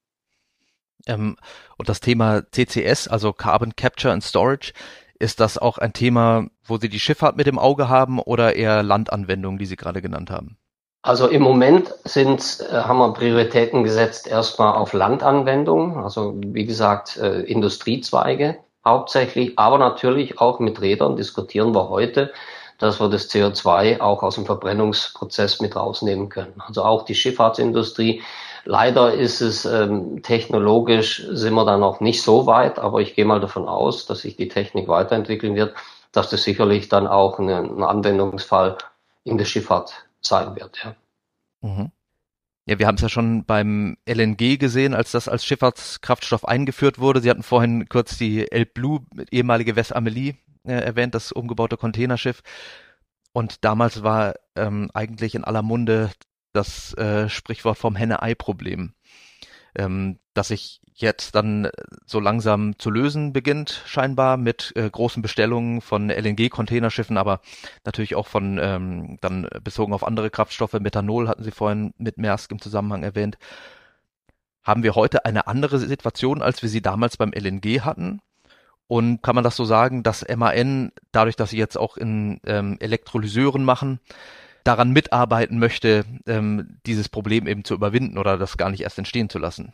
Ähm, 1.06 1.37
und 1.76 1.88
das 1.88 2.00
Thema 2.00 2.42
CCS, 2.50 3.09
also 3.09 3.33
Carbon 3.33 3.75
Capture 3.76 4.12
and 4.12 4.23
Storage, 4.23 4.73
ist 5.18 5.40
das 5.40 5.56
auch 5.56 5.78
ein 5.78 5.92
Thema, 5.92 6.47
wo 6.64 6.76
Sie 6.76 6.88
die 6.88 7.00
Schifffahrt 7.00 7.37
mit 7.37 7.47
im 7.47 7.59
Auge 7.59 7.88
haben 7.88 8.18
oder 8.18 8.54
eher 8.54 8.83
Landanwendungen, 8.83 9.59
die 9.59 9.66
Sie 9.66 9.76
gerade 9.76 10.02
genannt 10.02 10.30
haben? 10.30 10.59
Also 11.06 11.28
im 11.28 11.42
Moment 11.42 11.94
sind, 12.02 12.66
äh, 12.68 12.78
haben 12.78 12.98
wir 12.98 13.12
Prioritäten 13.12 13.84
gesetzt 13.84 14.26
erstmal 14.26 14.75
auf 14.75 14.92
Landanwendungen, 14.92 16.02
also 16.02 16.34
wie 16.38 16.66
gesagt 16.66 17.16
äh, 17.16 17.42
Industriezweige 17.42 18.56
hauptsächlich, 18.84 19.56
aber 19.56 19.78
natürlich 19.78 20.40
auch 20.40 20.58
mit 20.58 20.80
Rädern 20.80 21.14
diskutieren 21.14 21.72
wir 21.76 21.90
heute, 21.90 22.32
dass 22.78 22.98
wir 22.98 23.08
das 23.08 23.30
CO2 23.30 24.00
auch 24.00 24.25
aus 24.25 24.34
dem 24.34 24.46
Verbrennungsprozess 24.46 25.60
mit 25.60 25.76
rausnehmen 25.76 26.28
können. 26.28 26.60
Also 26.66 26.82
auch 26.82 27.04
die 27.04 27.14
Schifffahrtsindustrie. 27.14 28.22
Leider 28.64 29.14
ist 29.14 29.40
es 29.40 29.64
ähm, 29.64 30.25
technologisch 30.25 31.25
sind 31.30 31.54
wir 31.54 31.64
da 31.64 31.78
noch 31.78 32.00
nicht 32.00 32.20
so 32.20 32.46
weit, 32.46 32.80
aber 32.80 33.00
ich 33.00 33.14
gehe 33.14 33.25
mal 33.25 33.38
davon 33.38 33.68
aus, 33.68 34.06
dass 34.06 34.22
sich 34.22 34.34
die 34.34 34.48
Technik 34.48 34.88
weiterentwickeln 34.88 35.54
wird, 35.54 35.72
dass 36.10 36.30
das 36.30 36.42
sicherlich 36.42 36.88
dann 36.88 37.06
auch 37.06 37.38
ein, 37.38 37.48
ein 37.48 37.84
Anwendungsfall 37.84 38.76
in 39.22 39.38
der 39.38 39.44
Schifffahrt 39.44 40.05
sein 40.20 40.54
wird. 40.56 40.78
Ja. 40.85 40.96
Mhm. 41.62 41.92
Ja, 42.68 42.80
wir 42.80 42.88
haben 42.88 42.96
es 42.96 43.02
ja 43.02 43.08
schon 43.08 43.44
beim 43.44 43.96
LNG 44.08 44.58
gesehen, 44.58 44.92
als 44.92 45.12
das 45.12 45.28
als 45.28 45.44
Schifffahrtskraftstoff 45.44 46.44
eingeführt 46.44 46.99
wurde. 46.99 47.20
Sie 47.20 47.30
hatten 47.30 47.44
vorhin 47.44 47.88
kurz 47.88 48.18
die 48.18 48.50
El 48.50 48.66
Blue, 48.66 49.06
ehemalige 49.30 49.76
West 49.76 49.94
Amelie, 49.94 50.35
äh, 50.64 50.73
erwähnt, 50.73 51.14
das 51.14 51.30
umgebaute 51.30 51.76
Containerschiff. 51.76 52.42
Und 53.32 53.64
damals 53.64 54.02
war 54.02 54.35
ähm, 54.56 54.90
eigentlich 54.94 55.37
in 55.37 55.44
aller 55.44 55.62
Munde 55.62 56.11
das 56.52 56.92
äh, 56.94 57.28
Sprichwort 57.28 57.78
vom 57.78 57.94
Henne-Ei-Problem, 57.94 58.94
ähm, 59.76 60.18
das 60.35 60.49
sich 60.49 60.80
jetzt 60.95 61.35
dann 61.35 61.68
so 62.06 62.21
langsam 62.21 62.78
zu 62.78 62.90
lösen 62.90 63.33
beginnt, 63.33 63.83
scheinbar 63.87 64.37
mit 64.37 64.73
äh, 64.76 64.88
großen 64.88 65.23
Bestellungen 65.23 65.83
von 65.83 66.09
LNG-Containerschiffen, 66.09 67.18
aber 67.18 67.40
natürlich 67.85 68.14
auch 68.14 68.26
von 68.26 68.59
ähm, 68.61 69.18
dann 69.21 69.49
bezogen 69.62 69.92
auf 69.92 70.06
andere 70.06 70.30
Kraftstoffe. 70.30 70.73
Methanol 70.75 71.28
hatten 71.28 71.45
Sie 71.45 71.50
vorhin 71.50 71.92
mit 71.99 72.16
Maersk 72.16 72.50
im 72.50 72.61
Zusammenhang 72.61 73.02
erwähnt. 73.02 73.37
Haben 74.62 74.83
wir 74.83 74.95
heute 74.95 75.25
eine 75.25 75.47
andere 75.47 75.78
Situation, 75.78 76.42
als 76.42 76.62
wir 76.62 76.68
sie 76.68 76.83
damals 76.83 77.16
beim 77.16 77.33
LNG 77.33 77.83
hatten? 77.83 78.21
Und 78.88 79.23
kann 79.23 79.35
man 79.35 79.45
das 79.45 79.56
so 79.56 79.64
sagen, 79.64 80.02
dass 80.02 80.25
MAN, 80.28 80.92
dadurch, 81.12 81.37
dass 81.37 81.50
sie 81.50 81.59
jetzt 81.59 81.76
auch 81.76 81.97
in 81.97 82.40
ähm, 82.47 82.76
Elektrolyseuren 82.80 83.64
machen, 83.64 84.00
daran 84.66 84.92
mitarbeiten 84.92 85.58
möchte, 85.58 86.04
ähm, 86.26 86.78
dieses 86.87 87.08
Problem 87.08 87.46
eben 87.46 87.64
zu 87.64 87.75
überwinden 87.75 88.18
oder 88.18 88.37
das 88.37 88.56
gar 88.56 88.70
nicht 88.70 88.82
erst 88.82 88.99
entstehen 88.99 89.30
zu 89.30 89.38
lassen? 89.38 89.73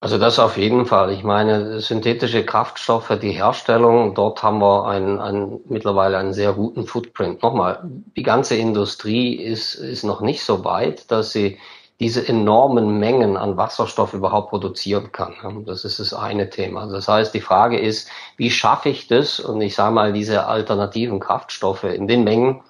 Also 0.00 0.16
das 0.16 0.38
auf 0.38 0.56
jeden 0.56 0.86
Fall. 0.86 1.12
Ich 1.12 1.24
meine, 1.24 1.80
synthetische 1.80 2.44
Kraftstoffe, 2.44 3.18
die 3.20 3.32
Herstellung, 3.32 4.14
dort 4.14 4.44
haben 4.44 4.60
wir 4.60 4.86
einen, 4.86 5.18
einen, 5.18 5.60
mittlerweile 5.68 6.18
einen 6.18 6.32
sehr 6.32 6.52
guten 6.52 6.86
Footprint. 6.86 7.42
Nochmal, 7.42 7.80
die 8.16 8.22
ganze 8.22 8.54
Industrie 8.54 9.34
ist, 9.34 9.74
ist 9.74 10.04
noch 10.04 10.20
nicht 10.20 10.44
so 10.44 10.64
weit, 10.64 11.10
dass 11.10 11.32
sie 11.32 11.58
diese 11.98 12.28
enormen 12.28 13.00
Mengen 13.00 13.36
an 13.36 13.56
Wasserstoff 13.56 14.14
überhaupt 14.14 14.50
produzieren 14.50 15.10
kann. 15.10 15.64
Das 15.66 15.84
ist 15.84 15.98
das 15.98 16.14
eine 16.14 16.48
Thema. 16.48 16.86
Das 16.86 17.08
heißt, 17.08 17.34
die 17.34 17.40
Frage 17.40 17.80
ist, 17.80 18.08
wie 18.36 18.52
schaffe 18.52 18.90
ich 18.90 19.08
das? 19.08 19.40
Und 19.40 19.60
ich 19.60 19.74
sage 19.74 19.94
mal, 19.94 20.12
diese 20.12 20.46
alternativen 20.46 21.18
Kraftstoffe 21.18 21.82
in 21.82 22.06
den 22.06 22.22
Mengen 22.22 22.60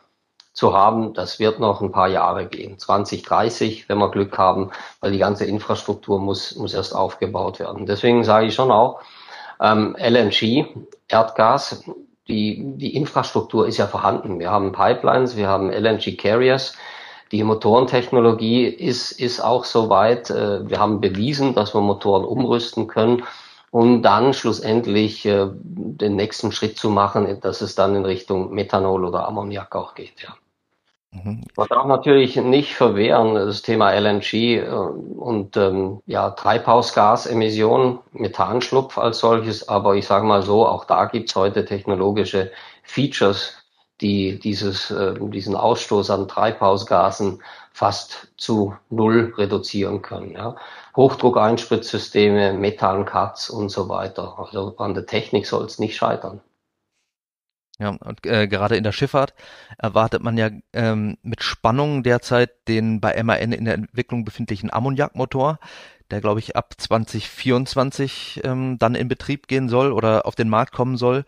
zu 0.58 0.74
haben, 0.74 1.14
das 1.14 1.38
wird 1.38 1.60
noch 1.60 1.80
ein 1.80 1.92
paar 1.92 2.08
Jahre 2.08 2.46
gehen. 2.46 2.78
2030, 2.78 3.88
wenn 3.88 3.98
wir 3.98 4.10
Glück 4.10 4.36
haben, 4.36 4.70
weil 5.00 5.12
die 5.12 5.18
ganze 5.18 5.44
Infrastruktur 5.44 6.18
muss, 6.18 6.56
muss 6.56 6.74
erst 6.74 6.96
aufgebaut 6.96 7.60
werden. 7.60 7.86
Deswegen 7.86 8.24
sage 8.24 8.48
ich 8.48 8.54
schon 8.54 8.72
auch, 8.72 9.00
ähm, 9.60 9.96
LNG, 9.96 10.66
Erdgas, 11.06 11.84
die, 12.26 12.60
die 12.76 12.96
Infrastruktur 12.96 13.68
ist 13.68 13.76
ja 13.76 13.86
vorhanden. 13.86 14.40
Wir 14.40 14.50
haben 14.50 14.72
Pipelines, 14.72 15.36
wir 15.36 15.46
haben 15.46 15.70
LNG 15.70 16.16
Carriers. 16.16 16.74
Die 17.30 17.44
Motorentechnologie 17.44 18.66
ist, 18.66 19.12
ist 19.12 19.38
auch 19.38 19.64
soweit. 19.64 20.28
Äh, 20.30 20.68
wir 20.68 20.80
haben 20.80 21.00
bewiesen, 21.00 21.54
dass 21.54 21.72
wir 21.72 21.80
Motoren 21.80 22.24
umrüsten 22.24 22.88
können 22.88 23.22
um 23.70 24.00
dann 24.02 24.32
schlussendlich 24.32 25.26
äh, 25.26 25.46
den 25.52 26.16
nächsten 26.16 26.52
Schritt 26.52 26.78
zu 26.78 26.88
machen, 26.88 27.38
dass 27.42 27.60
es 27.60 27.74
dann 27.74 27.94
in 27.94 28.06
Richtung 28.06 28.54
Methanol 28.54 29.04
oder 29.04 29.28
Ammoniak 29.28 29.76
auch 29.76 29.94
geht, 29.94 30.22
ja. 30.22 30.34
Mhm. 31.10 31.44
Man 31.56 31.68
darf 31.68 31.86
natürlich 31.86 32.36
nicht 32.36 32.74
verwehren, 32.74 33.34
das 33.34 33.62
Thema 33.62 33.92
LNG 33.92 34.58
äh, 34.58 34.68
und 34.68 35.56
ähm, 35.56 36.02
ja, 36.06 36.30
Treibhausgasemissionen, 36.30 38.00
Methanschlupf 38.12 38.98
als 38.98 39.18
solches, 39.18 39.68
aber 39.68 39.94
ich 39.96 40.06
sage 40.06 40.26
mal 40.26 40.42
so, 40.42 40.66
auch 40.66 40.84
da 40.84 41.06
gibt's 41.06 41.34
heute 41.34 41.64
technologische 41.64 42.50
Features, 42.82 43.54
die 44.00 44.38
dieses, 44.38 44.90
äh, 44.90 45.14
diesen 45.18 45.56
Ausstoß 45.56 46.10
an 46.10 46.28
Treibhausgasen 46.28 47.42
fast 47.72 48.28
zu 48.36 48.74
null 48.90 49.32
reduzieren 49.36 50.02
können. 50.02 50.32
Ja. 50.32 50.56
Hochdruckeinspritzsysteme, 50.96 52.52
Methan-Cuts 52.52 53.50
und 53.50 53.70
so 53.70 53.88
weiter. 53.88 54.38
Also 54.38 54.76
an 54.78 54.94
der 54.94 55.06
Technik 55.06 55.46
soll 55.46 55.64
es 55.64 55.78
nicht 55.78 55.96
scheitern. 55.96 56.40
Ja, 57.80 57.90
und 57.90 58.26
äh, 58.26 58.48
gerade 58.48 58.76
in 58.76 58.82
der 58.82 58.90
Schifffahrt 58.92 59.34
erwartet 59.78 60.22
man 60.22 60.36
ja 60.36 60.50
ähm, 60.72 61.16
mit 61.22 61.44
Spannung 61.44 62.02
derzeit 62.02 62.50
den 62.66 63.00
bei 63.00 63.22
MAN 63.22 63.52
in 63.52 63.64
der 63.66 63.74
Entwicklung 63.74 64.24
befindlichen 64.24 64.72
Ammoniakmotor, 64.72 65.60
der 66.10 66.20
glaube 66.20 66.40
ich 66.40 66.56
ab 66.56 66.74
2024 66.76 68.40
ähm, 68.42 68.78
dann 68.80 68.96
in 68.96 69.06
Betrieb 69.06 69.46
gehen 69.46 69.68
soll 69.68 69.92
oder 69.92 70.26
auf 70.26 70.34
den 70.34 70.48
Markt 70.48 70.72
kommen 70.72 70.96
soll. 70.96 71.24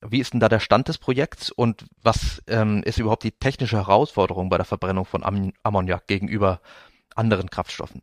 Wie 0.00 0.20
ist 0.20 0.32
denn 0.32 0.40
da 0.40 0.48
der 0.48 0.60
Stand 0.60 0.88
des 0.88 0.98
Projekts 0.98 1.50
und 1.50 1.86
was 2.02 2.42
ähm, 2.48 2.82
ist 2.84 2.98
überhaupt 2.98 3.22
die 3.22 3.32
technische 3.32 3.76
Herausforderung 3.76 4.48
bei 4.48 4.56
der 4.56 4.66
Verbrennung 4.66 5.04
von 5.04 5.22
Am 5.22 5.52
Ammoniak 5.62 6.08
gegenüber 6.08 6.60
anderen 7.14 7.50
Kraftstoffen? 7.50 8.02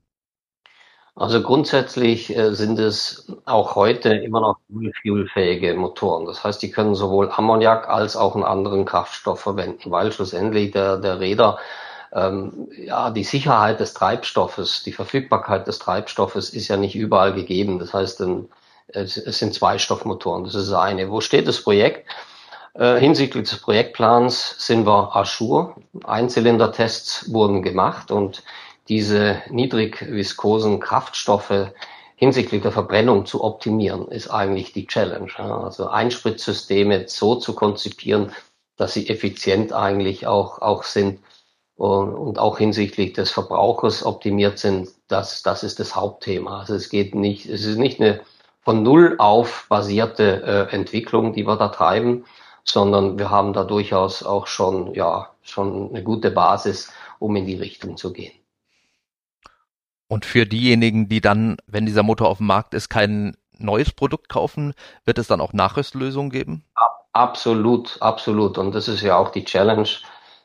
Also 1.16 1.42
grundsätzlich 1.42 2.36
äh, 2.36 2.54
sind 2.56 2.80
es 2.80 3.28
auch 3.46 3.76
heute 3.76 4.14
immer 4.14 4.40
noch 4.40 4.58
fuelfähige 5.02 5.74
Motoren. 5.76 6.26
Das 6.26 6.44
heißt, 6.44 6.62
die 6.62 6.72
können 6.72 6.96
sowohl 6.96 7.30
Ammoniak 7.30 7.90
als 7.90 8.16
auch 8.16 8.36
einen 8.36 8.46
anderen 8.46 8.86
Kraftstoff 8.86 9.42
verwenden, 9.42 9.92
weil 9.92 10.12
schlussendlich 10.12 10.72
der, 10.72 10.98
der 10.98 11.20
Räder 11.20 11.60
ähm, 12.14 12.70
ja, 12.76 13.10
die 13.10 13.24
Sicherheit 13.24 13.80
des 13.80 13.94
Treibstoffes, 13.94 14.84
die 14.84 14.92
Verfügbarkeit 14.92 15.68
des 15.68 15.80
Treibstoffes 15.80 16.50
ist 16.50 16.68
ja 16.68 16.78
nicht 16.78 16.96
überall 16.96 17.34
gegeben. 17.34 17.80
Das 17.80 17.94
heißt, 17.94 18.24
es, 18.88 19.14
sind 19.16 19.54
Zweistoffmotoren. 19.54 20.44
Das 20.44 20.56
ist 20.56 20.72
das 20.72 20.80
eine. 20.80 21.10
Wo 21.10 21.22
steht 21.22 21.48
das 21.48 21.62
Projekt? 21.62 22.08
Äh, 22.74 23.00
hinsichtlich 23.00 23.50
des 23.50 23.60
Projektplans 23.60 24.56
sind 24.58 24.86
wir 24.86 25.16
Aschur. 25.16 25.76
Einzylindertests 26.06 27.32
wurden 27.34 27.64
gemacht 27.64 28.12
und 28.12 28.44
diese 28.88 29.42
niedrig 29.50 30.06
viskosen 30.10 30.80
Kraftstoffe 30.80 31.72
hinsichtlich 32.16 32.62
der 32.62 32.72
Verbrennung 32.72 33.26
zu 33.26 33.44
optimieren, 33.44 34.08
ist 34.08 34.30
eigentlich 34.30 34.74
die 34.74 34.86
Challenge. 34.86 35.32
Also 35.38 35.88
Einspritzsysteme 35.88 37.08
so 37.08 37.36
zu 37.36 37.56
konzipieren, 37.56 38.32
dass 38.78 38.94
sie 38.94 39.10
effizient 39.10 39.74
eigentlich 39.74 40.28
auch, 40.28 40.62
auch 40.62 40.84
sind 40.84 41.20
und, 41.76 42.38
auch 42.38 42.60
hinsichtlich 42.60 43.14
des 43.14 43.32
Verbrauchers 43.32 44.06
optimiert 44.06 44.60
sind, 44.60 44.90
das, 45.08 45.42
das 45.42 45.64
ist 45.64 45.80
das 45.80 45.96
Hauptthema. 45.96 46.60
Also 46.60 46.76
es 46.76 46.90
geht 46.90 47.16
nicht, 47.16 47.48
es 47.48 47.66
ist 47.66 47.78
nicht 47.78 48.00
eine 48.00 48.22
von 48.64 48.84
Null 48.84 49.16
auf 49.18 49.66
basierte 49.70 50.68
äh, 50.72 50.76
Entwicklung, 50.76 51.34
die 51.34 51.48
wir 51.48 51.56
da 51.56 51.70
treiben, 51.70 52.26
sondern 52.64 53.18
wir 53.18 53.32
haben 53.32 53.54
da 53.54 53.64
durchaus 53.64 54.22
auch 54.24 54.46
schon, 54.46 54.94
ja, 54.94 55.32
schon 55.42 55.90
eine 55.90 56.04
gute 56.04 56.30
Basis, 56.30 56.92
um 57.18 57.36
in 57.36 57.48
die 57.48 57.56
Richtung 57.56 57.98
zu 57.98 58.14
gehen. 58.14 58.34
Und 60.12 60.26
für 60.26 60.46
diejenigen, 60.46 61.08
die 61.08 61.22
dann, 61.22 61.56
wenn 61.68 61.86
dieser 61.86 62.04
Motor 62.04 62.28
auf 62.28 62.40
dem 62.40 62.48
Markt 62.48 62.74
ist, 62.74 62.90
kein 62.90 63.38
neues 63.58 63.94
Produkt 63.94 64.28
kaufen, 64.28 64.74
wird 65.06 65.18
es 65.18 65.28
dann 65.28 65.40
auch 65.40 65.54
Nachrüstlösungen 65.54 66.32
geben? 66.32 66.66
Absolut, 67.14 67.96
absolut. 68.02 68.58
Und 68.58 68.76
das 68.76 68.90
ist 68.90 69.04
ja 69.04 69.16
auch 69.16 69.30
die 69.30 69.46
Challenge 69.46 69.88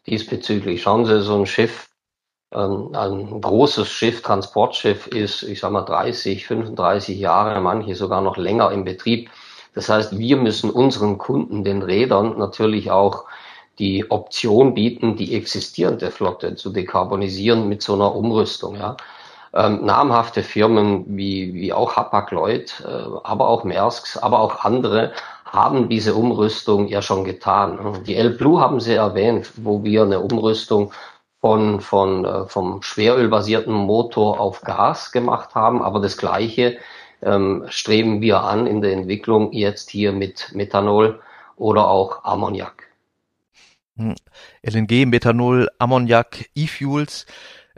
diesbezüglich. 0.06 0.82
Schauen 0.82 1.04
Sie, 1.04 1.20
so 1.20 1.36
ein 1.36 1.46
Schiff, 1.46 1.88
ähm, 2.52 2.90
ein 2.94 3.40
großes 3.40 3.88
Schiff, 3.88 4.22
Transportschiff 4.22 5.08
ist, 5.08 5.42
ich 5.42 5.58
sag 5.58 5.72
mal, 5.72 5.82
30, 5.82 6.46
35 6.46 7.18
Jahre, 7.18 7.60
manche 7.60 7.96
sogar 7.96 8.20
noch 8.20 8.36
länger 8.36 8.70
im 8.70 8.84
Betrieb. 8.84 9.30
Das 9.74 9.88
heißt, 9.88 10.16
wir 10.16 10.36
müssen 10.36 10.70
unseren 10.70 11.18
Kunden, 11.18 11.64
den 11.64 11.82
Rädern, 11.82 12.38
natürlich 12.38 12.92
auch 12.92 13.24
die 13.80 14.08
Option 14.12 14.74
bieten, 14.74 15.16
die 15.16 15.34
existierende 15.34 16.12
Flotte 16.12 16.54
zu 16.54 16.70
dekarbonisieren 16.70 17.68
mit 17.68 17.82
so 17.82 17.94
einer 17.94 18.14
Umrüstung. 18.14 18.76
Ja. 18.76 18.96
Ähm, 19.56 19.84
namhafte 19.84 20.42
Firmen 20.42 21.04
wie, 21.16 21.54
wie 21.54 21.72
auch 21.72 21.96
Hapag-Lloyd, 21.96 22.84
äh, 22.86 22.90
aber 23.24 23.48
auch 23.48 23.64
Maersk, 23.64 24.22
aber 24.22 24.40
auch 24.40 24.64
andere 24.64 25.12
haben 25.44 25.88
diese 25.88 26.14
Umrüstung 26.14 26.88
ja 26.88 27.00
schon 27.02 27.24
getan. 27.24 28.02
Die 28.06 28.16
L 28.16 28.30
Blue 28.30 28.60
haben 28.60 28.80
Sie 28.80 28.94
erwähnt, 28.94 29.52
wo 29.56 29.82
wir 29.82 30.02
eine 30.02 30.20
Umrüstung 30.20 30.92
von, 31.40 31.80
von, 31.80 32.24
äh, 32.24 32.46
vom 32.46 32.82
schwerölbasierten 32.82 33.72
Motor 33.72 34.40
auf 34.40 34.62
Gas 34.62 35.12
gemacht 35.12 35.54
haben, 35.54 35.82
aber 35.82 36.00
das 36.00 36.16
Gleiche 36.16 36.76
ähm, 37.22 37.64
streben 37.68 38.20
wir 38.20 38.42
an 38.42 38.66
in 38.66 38.82
der 38.82 38.92
Entwicklung 38.92 39.52
jetzt 39.52 39.90
hier 39.90 40.12
mit 40.12 40.52
Methanol 40.54 41.20
oder 41.56 41.88
auch 41.88 42.24
Ammoniak. 42.24 42.84
Hm. 43.96 44.14
LNG, 44.62 45.06
Methanol, 45.06 45.68
Ammoniak, 45.78 46.50
E-Fuels. 46.54 47.26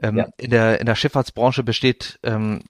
Ähm, 0.01 0.19
ja. 0.19 0.29
in, 0.37 0.51
der, 0.51 0.81
in 0.81 0.87
der 0.87 0.95
Schifffahrtsbranche 0.95 1.63
besteht 1.63 2.19
ähm, 2.23 2.63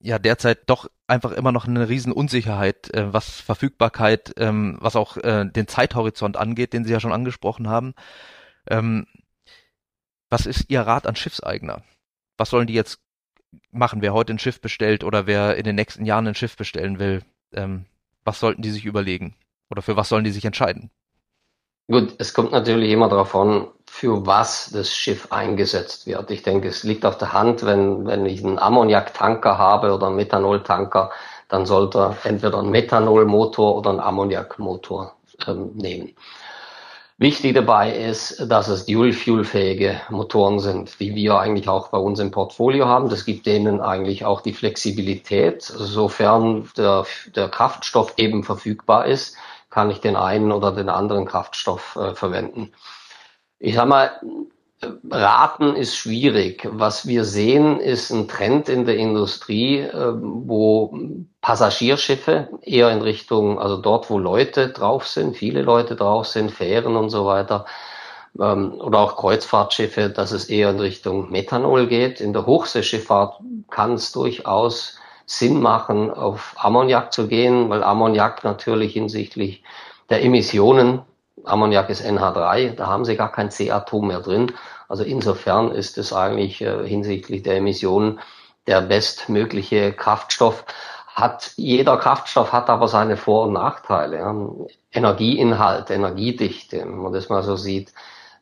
ja 0.00 0.18
derzeit 0.18 0.68
doch 0.68 0.88
einfach 1.06 1.32
immer 1.32 1.52
noch 1.52 1.66
eine 1.66 1.88
riesen 1.88 2.12
Unsicherheit, 2.12 2.92
äh, 2.94 3.12
was 3.12 3.40
Verfügbarkeit, 3.40 4.34
ähm, 4.36 4.76
was 4.80 4.96
auch 4.96 5.16
äh, 5.18 5.44
den 5.46 5.68
Zeithorizont 5.68 6.36
angeht, 6.36 6.72
den 6.72 6.84
Sie 6.84 6.92
ja 6.92 7.00
schon 7.00 7.12
angesprochen 7.12 7.68
haben. 7.68 7.94
Ähm, 8.68 9.06
was 10.28 10.46
ist 10.46 10.66
Ihr 10.68 10.80
Rat 10.82 11.06
an 11.06 11.16
Schiffseigner? 11.16 11.82
Was 12.36 12.50
sollen 12.50 12.66
die 12.66 12.74
jetzt 12.74 13.00
machen, 13.70 14.02
wer 14.02 14.12
heute 14.12 14.32
ein 14.32 14.38
Schiff 14.38 14.60
bestellt 14.60 15.04
oder 15.04 15.26
wer 15.26 15.56
in 15.56 15.64
den 15.64 15.76
nächsten 15.76 16.04
Jahren 16.04 16.26
ein 16.26 16.34
Schiff 16.34 16.56
bestellen 16.56 16.98
will? 16.98 17.22
Ähm, 17.52 17.86
was 18.24 18.40
sollten 18.40 18.62
die 18.62 18.70
sich 18.70 18.84
überlegen? 18.84 19.36
Oder 19.70 19.82
für 19.82 19.96
was 19.96 20.08
sollen 20.08 20.24
die 20.24 20.32
sich 20.32 20.44
entscheiden? 20.44 20.90
Gut, 21.88 22.14
es 22.18 22.34
kommt 22.34 22.50
natürlich 22.50 22.90
immer 22.90 23.08
darauf 23.08 23.34
an, 23.36 23.68
für 23.86 24.26
was 24.26 24.70
das 24.72 24.92
Schiff 24.92 25.30
eingesetzt 25.30 26.06
wird. 26.06 26.30
Ich 26.32 26.42
denke, 26.42 26.68
es 26.68 26.82
liegt 26.82 27.06
auf 27.06 27.16
der 27.16 27.32
Hand, 27.32 27.64
wenn, 27.64 28.06
wenn 28.06 28.26
ich 28.26 28.44
einen 28.44 28.58
Ammoniaktanker 28.58 29.56
habe 29.56 29.94
oder 29.94 30.08
einen 30.08 30.16
Methanoltanker, 30.16 31.10
dann 31.48 31.64
sollte 31.64 31.98
er 31.98 32.16
entweder 32.24 32.58
einen 32.58 32.70
Methanolmotor 32.70 33.76
oder 33.76 33.90
einen 33.90 34.00
Ammoniakmotor 34.00 35.14
ähm, 35.46 35.70
nehmen. 35.76 36.16
Wichtig 37.18 37.54
dabei 37.54 37.96
ist, 37.96 38.44
dass 38.50 38.68
es 38.68 38.84
Dual-Fuel-fähige 38.84 40.00
Motoren 40.10 40.58
sind, 40.58 41.00
die 41.00 41.14
wir 41.14 41.38
eigentlich 41.38 41.68
auch 41.68 41.88
bei 41.88 41.98
uns 41.98 42.18
im 42.18 42.30
Portfolio 42.30 42.86
haben. 42.86 43.08
Das 43.08 43.24
gibt 43.24 43.46
denen 43.46 43.80
eigentlich 43.80 44.26
auch 44.26 44.42
die 44.42 44.52
Flexibilität, 44.52 45.62
sofern 45.62 46.68
der, 46.76 47.06
der 47.34 47.48
Kraftstoff 47.48 48.12
eben 48.18 48.42
verfügbar 48.44 49.06
ist, 49.06 49.36
kann 49.76 49.90
ich 49.90 50.00
den 50.00 50.16
einen 50.16 50.52
oder 50.52 50.72
den 50.72 50.88
anderen 50.88 51.26
Kraftstoff 51.26 51.96
äh, 51.96 52.14
verwenden. 52.14 52.72
Ich 53.58 53.74
sag 53.74 53.86
mal, 53.86 54.10
Raten 55.10 55.76
ist 55.76 55.96
schwierig. 55.96 56.66
Was 56.72 57.06
wir 57.06 57.26
sehen, 57.26 57.78
ist 57.78 58.10
ein 58.10 58.26
Trend 58.26 58.70
in 58.70 58.86
der 58.86 58.96
Industrie, 58.96 59.80
äh, 59.80 60.14
wo 60.16 60.98
Passagierschiffe 61.42 62.48
eher 62.62 62.90
in 62.90 63.02
Richtung, 63.02 63.58
also 63.58 63.76
dort, 63.76 64.08
wo 64.08 64.18
Leute 64.18 64.70
drauf 64.70 65.06
sind, 65.06 65.36
viele 65.36 65.60
Leute 65.60 65.94
drauf 65.94 66.26
sind, 66.26 66.52
Fähren 66.52 66.96
und 66.96 67.10
so 67.10 67.26
weiter, 67.26 67.66
ähm, 68.40 68.80
oder 68.80 69.00
auch 69.00 69.16
Kreuzfahrtschiffe, 69.16 70.08
dass 70.08 70.32
es 70.32 70.46
eher 70.46 70.70
in 70.70 70.80
Richtung 70.80 71.30
Methanol 71.30 71.86
geht. 71.86 72.22
In 72.22 72.32
der 72.32 72.46
Hochseeschifffahrt 72.46 73.42
kann 73.68 73.92
es 73.92 74.10
durchaus 74.12 74.98
Sinn 75.26 75.60
machen, 75.60 76.10
auf 76.10 76.54
Ammoniak 76.56 77.12
zu 77.12 77.26
gehen, 77.28 77.68
weil 77.68 77.82
Ammoniak 77.82 78.44
natürlich 78.44 78.92
hinsichtlich 78.94 79.62
der 80.08 80.24
Emissionen 80.24 81.02
Ammoniak 81.46 81.90
ist 81.90 82.04
NH3, 82.04 82.74
da 82.74 82.86
haben 82.86 83.04
sie 83.04 83.16
gar 83.16 83.30
kein 83.30 83.50
C-Atom 83.50 84.08
mehr 84.08 84.20
drin. 84.20 84.52
Also 84.88 85.04
insofern 85.04 85.70
ist 85.70 85.98
es 85.98 86.12
eigentlich 86.12 86.60
äh, 86.60 86.86
hinsichtlich 86.86 87.42
der 87.42 87.56
Emissionen 87.56 88.20
der 88.66 88.80
bestmögliche 88.80 89.92
Kraftstoff. 89.92 90.64
Hat, 91.08 91.52
jeder 91.56 91.96
Kraftstoff 91.96 92.52
hat 92.52 92.68
aber 92.68 92.88
seine 92.88 93.16
Vor- 93.16 93.46
und 93.46 93.54
Nachteile. 93.54 94.18
Ja. 94.18 94.34
Energieinhalt, 94.92 95.90
Energiedichte, 95.90 96.80
wenn 96.80 96.96
man 96.98 97.12
das 97.12 97.28
mal 97.28 97.42
so 97.42 97.56
sieht, 97.56 97.92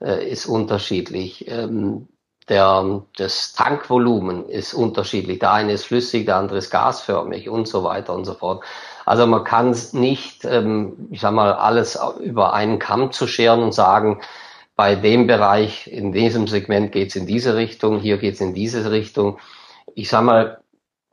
äh, 0.00 0.29
ist 0.29 0.47
unterschiedlich. 0.47 1.49
Ähm, 1.49 2.09
der, 2.48 3.02
das 3.16 3.54
Tankvolumen 3.54 4.48
ist 4.48 4.74
unterschiedlich. 4.74 5.38
Der 5.38 5.52
eine 5.52 5.72
ist 5.72 5.87
flüssig, 5.87 6.26
der 6.26 6.37
andere 6.37 6.59
ist 6.59 6.70
gasförmig 6.70 7.48
und 7.48 7.66
so 7.66 7.85
weiter 7.85 8.14
und 8.14 8.24
so 8.24 8.35
fort. 8.35 8.64
Also 9.07 9.26
man 9.26 9.44
kann 9.44 9.70
es 9.70 9.92
nicht, 9.92 10.44
ähm, 10.44 11.09
ich 11.11 11.20
sag 11.20 11.33
mal, 11.33 11.54
alles 11.54 11.98
über 12.20 12.52
einen 12.52 12.78
Kamm 12.78 13.12
zu 13.12 13.26
scheren 13.26 13.62
und 13.62 13.72
sagen, 13.72 14.20
bei 14.76 14.96
dem 14.96 15.26
Bereich, 15.26 15.87
in 15.87 16.12
diesem 16.12 16.48
Segment 16.48 16.92
geht 16.92 17.11
es 17.11 17.16
in 17.16 17.26
diese 17.26 17.57
Richtung, 17.57 18.00
hier 18.00 18.18
geht 18.18 18.35
es 18.35 18.40
in 18.40 18.54
diese 18.54 18.90
Richtung. 18.90 19.38
Ich 19.94 20.09
sag 20.09 20.22
mal, 20.22 20.59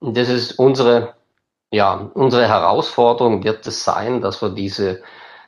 das 0.01 0.29
ist 0.29 0.57
unsere, 0.57 1.13
ja, 1.71 2.09
unsere 2.13 2.47
Herausforderung 2.47 3.43
wird 3.43 3.67
es 3.67 3.83
sein, 3.83 4.21
dass 4.21 4.41
wir 4.41 4.49
diese, 4.49 5.03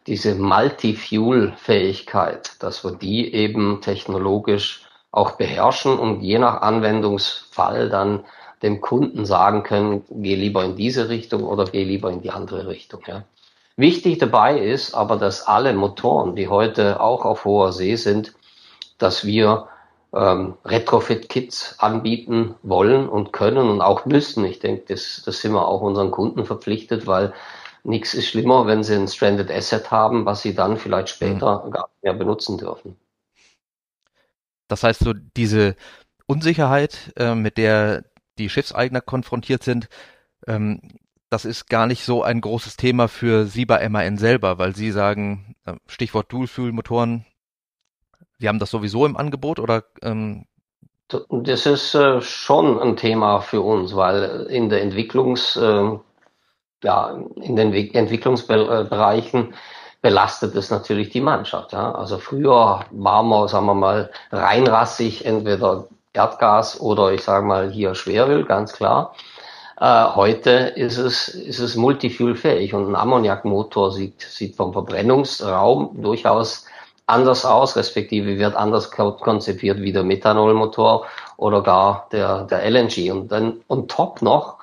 diese 0.06 0.36
Multi-Fuel-Fähigkeit, 0.36 2.58
dass 2.60 2.84
wir 2.84 2.92
die 2.92 3.34
eben 3.34 3.82
technologisch 3.82 4.86
auch 5.14 5.32
beherrschen 5.32 6.00
und 6.00 6.22
je 6.22 6.40
nach 6.40 6.62
Anwendungsfall 6.62 7.88
dann 7.88 8.26
dem 8.64 8.82
Kunden 8.82 9.26
sagen 9.26 9.62
können, 9.62 10.04
geh 10.10 10.36
lieber 10.36 10.66
in 10.66 10.76
diese 10.76 11.08
Richtung 11.08 11.44
oder 11.44 11.66
geh 11.66 11.84
lieber 11.84 12.10
in 12.10 12.22
die 12.22 12.32
andere 12.32 12.68
Richtung. 12.68 13.02
Ja. 13.06 13.24
Wichtig 13.78 14.18
dabei 14.18 14.60
ist 14.60 14.96
aber, 14.96 15.18
dass 15.18 15.46
alle 15.48 15.74
Motoren, 15.74 16.36
die 16.36 16.48
heute 16.48 17.00
auch 17.00 17.26
auf 17.26 17.46
hoher 17.46 17.72
See 17.74 17.96
sind, 17.96 18.34
dass 18.98 19.24
wir 19.24 19.68
ähm, 20.14 20.56
Retrofit-Kits 20.66 21.76
anbieten 21.78 22.56
wollen 22.64 23.08
und 23.08 23.34
können 23.34 23.70
und 23.70 23.82
auch 23.82 24.06
müssen. 24.06 24.44
Ich 24.46 24.60
denke, 24.60 24.86
das, 24.88 25.22
das 25.24 25.42
sind 25.42 25.54
wir 25.54 25.68
auch 25.68 25.82
unseren 25.82 26.10
Kunden 26.10 26.46
verpflichtet, 26.46 27.06
weil 27.06 27.34
nichts 27.84 28.16
ist 28.16 28.28
schlimmer, 28.28 28.66
wenn 28.66 28.84
sie 28.84 28.96
ein 28.96 29.08
Stranded 29.08 29.52
Asset 29.52 29.92
haben, 29.92 30.26
was 30.26 30.42
sie 30.42 30.56
dann 30.56 30.78
vielleicht 30.78 31.10
später 31.10 31.64
mhm. 31.66 31.72
gar 31.72 31.84
nicht 31.84 32.04
mehr 32.04 32.14
benutzen 32.14 32.58
dürfen. 32.58 32.96
Das 34.74 34.82
heißt, 34.82 35.02
so 35.02 35.14
diese 35.14 35.76
Unsicherheit, 36.26 37.14
äh, 37.16 37.36
mit 37.36 37.60
der 37.60 38.06
die 38.40 38.50
Schiffseigner 38.50 39.02
konfrontiert 39.02 39.62
sind, 39.62 39.88
ähm, 40.48 40.82
das 41.30 41.46
ist 41.46 41.70
gar 41.70 41.86
nicht 41.86 42.04
so 42.04 42.24
ein 42.24 42.42
großes 42.42 42.76
Thema 42.76 43.08
für 43.08 43.46
Sie 43.46 43.68
bei 43.68 43.88
MAN 43.88 44.18
selber, 44.18 44.58
weil 44.58 44.76
Sie 44.76 44.90
sagen, 44.90 45.56
äh, 45.66 45.76
Stichwort 45.86 46.32
Dual-Fuel-Motoren, 46.32 47.24
Sie 48.40 48.48
haben 48.48 48.58
das 48.58 48.72
sowieso 48.72 49.06
im 49.06 49.16
Angebot 49.16 49.60
oder? 49.60 49.84
Ähm 50.02 50.48
das 51.08 51.68
ist 51.68 51.94
äh, 51.94 52.20
schon 52.22 52.80
ein 52.80 52.98
Thema 52.98 53.42
für 53.42 53.62
uns, 53.62 53.96
weil 53.96 54.48
in 54.50 54.70
der 54.70 54.82
Entwicklungs, 54.82 55.56
äh, 55.56 55.92
ja, 56.84 57.24
in 57.36 57.56
den 57.56 57.74
Entwicklungsbereichen 57.74 59.54
belastet 60.04 60.54
es 60.56 60.70
natürlich 60.70 61.10
die 61.10 61.22
Mannschaft. 61.22 61.72
Ja. 61.72 61.94
Also 61.94 62.20
früher 62.20 62.86
waren 62.92 63.30
wir, 63.30 63.48
sagen 63.48 63.66
wir 63.66 63.74
mal, 63.74 64.12
reinrassig, 64.32 65.26
entweder 65.26 65.88
Erdgas 66.12 66.80
oder 66.80 67.14
ich 67.14 67.24
sage 67.24 67.46
mal 67.46 67.72
hier 67.72 67.96
Schweröl, 67.96 68.44
ganz 68.44 68.74
klar. 68.74 69.16
Äh, 69.80 70.06
heute 70.14 70.52
ist 70.76 70.98
es, 70.98 71.30
ist 71.30 71.60
es 71.60 71.76
multifuelfähig 71.76 72.74
und 72.74 72.90
ein 72.90 72.96
Ammoniakmotor 72.98 73.92
sieht, 73.94 74.22
sieht 74.22 74.58
vom 74.58 74.74
Verbrennungsraum 74.74 76.02
durchaus 76.02 76.66
anders 77.06 77.46
aus, 77.46 77.78
respektive 77.78 78.38
wird 78.38 78.56
anders 78.56 78.92
konzipiert 78.92 79.82
wie 79.82 79.94
der 79.94 80.04
Methanolmotor 80.04 81.06
oder 81.38 81.64
gar 81.64 82.08
der, 82.12 82.44
der 82.44 82.70
LNG. 82.70 83.10
Und 83.10 83.32
dann 83.32 83.62
on 83.70 83.88
top 83.88 84.22
noch 84.22 84.58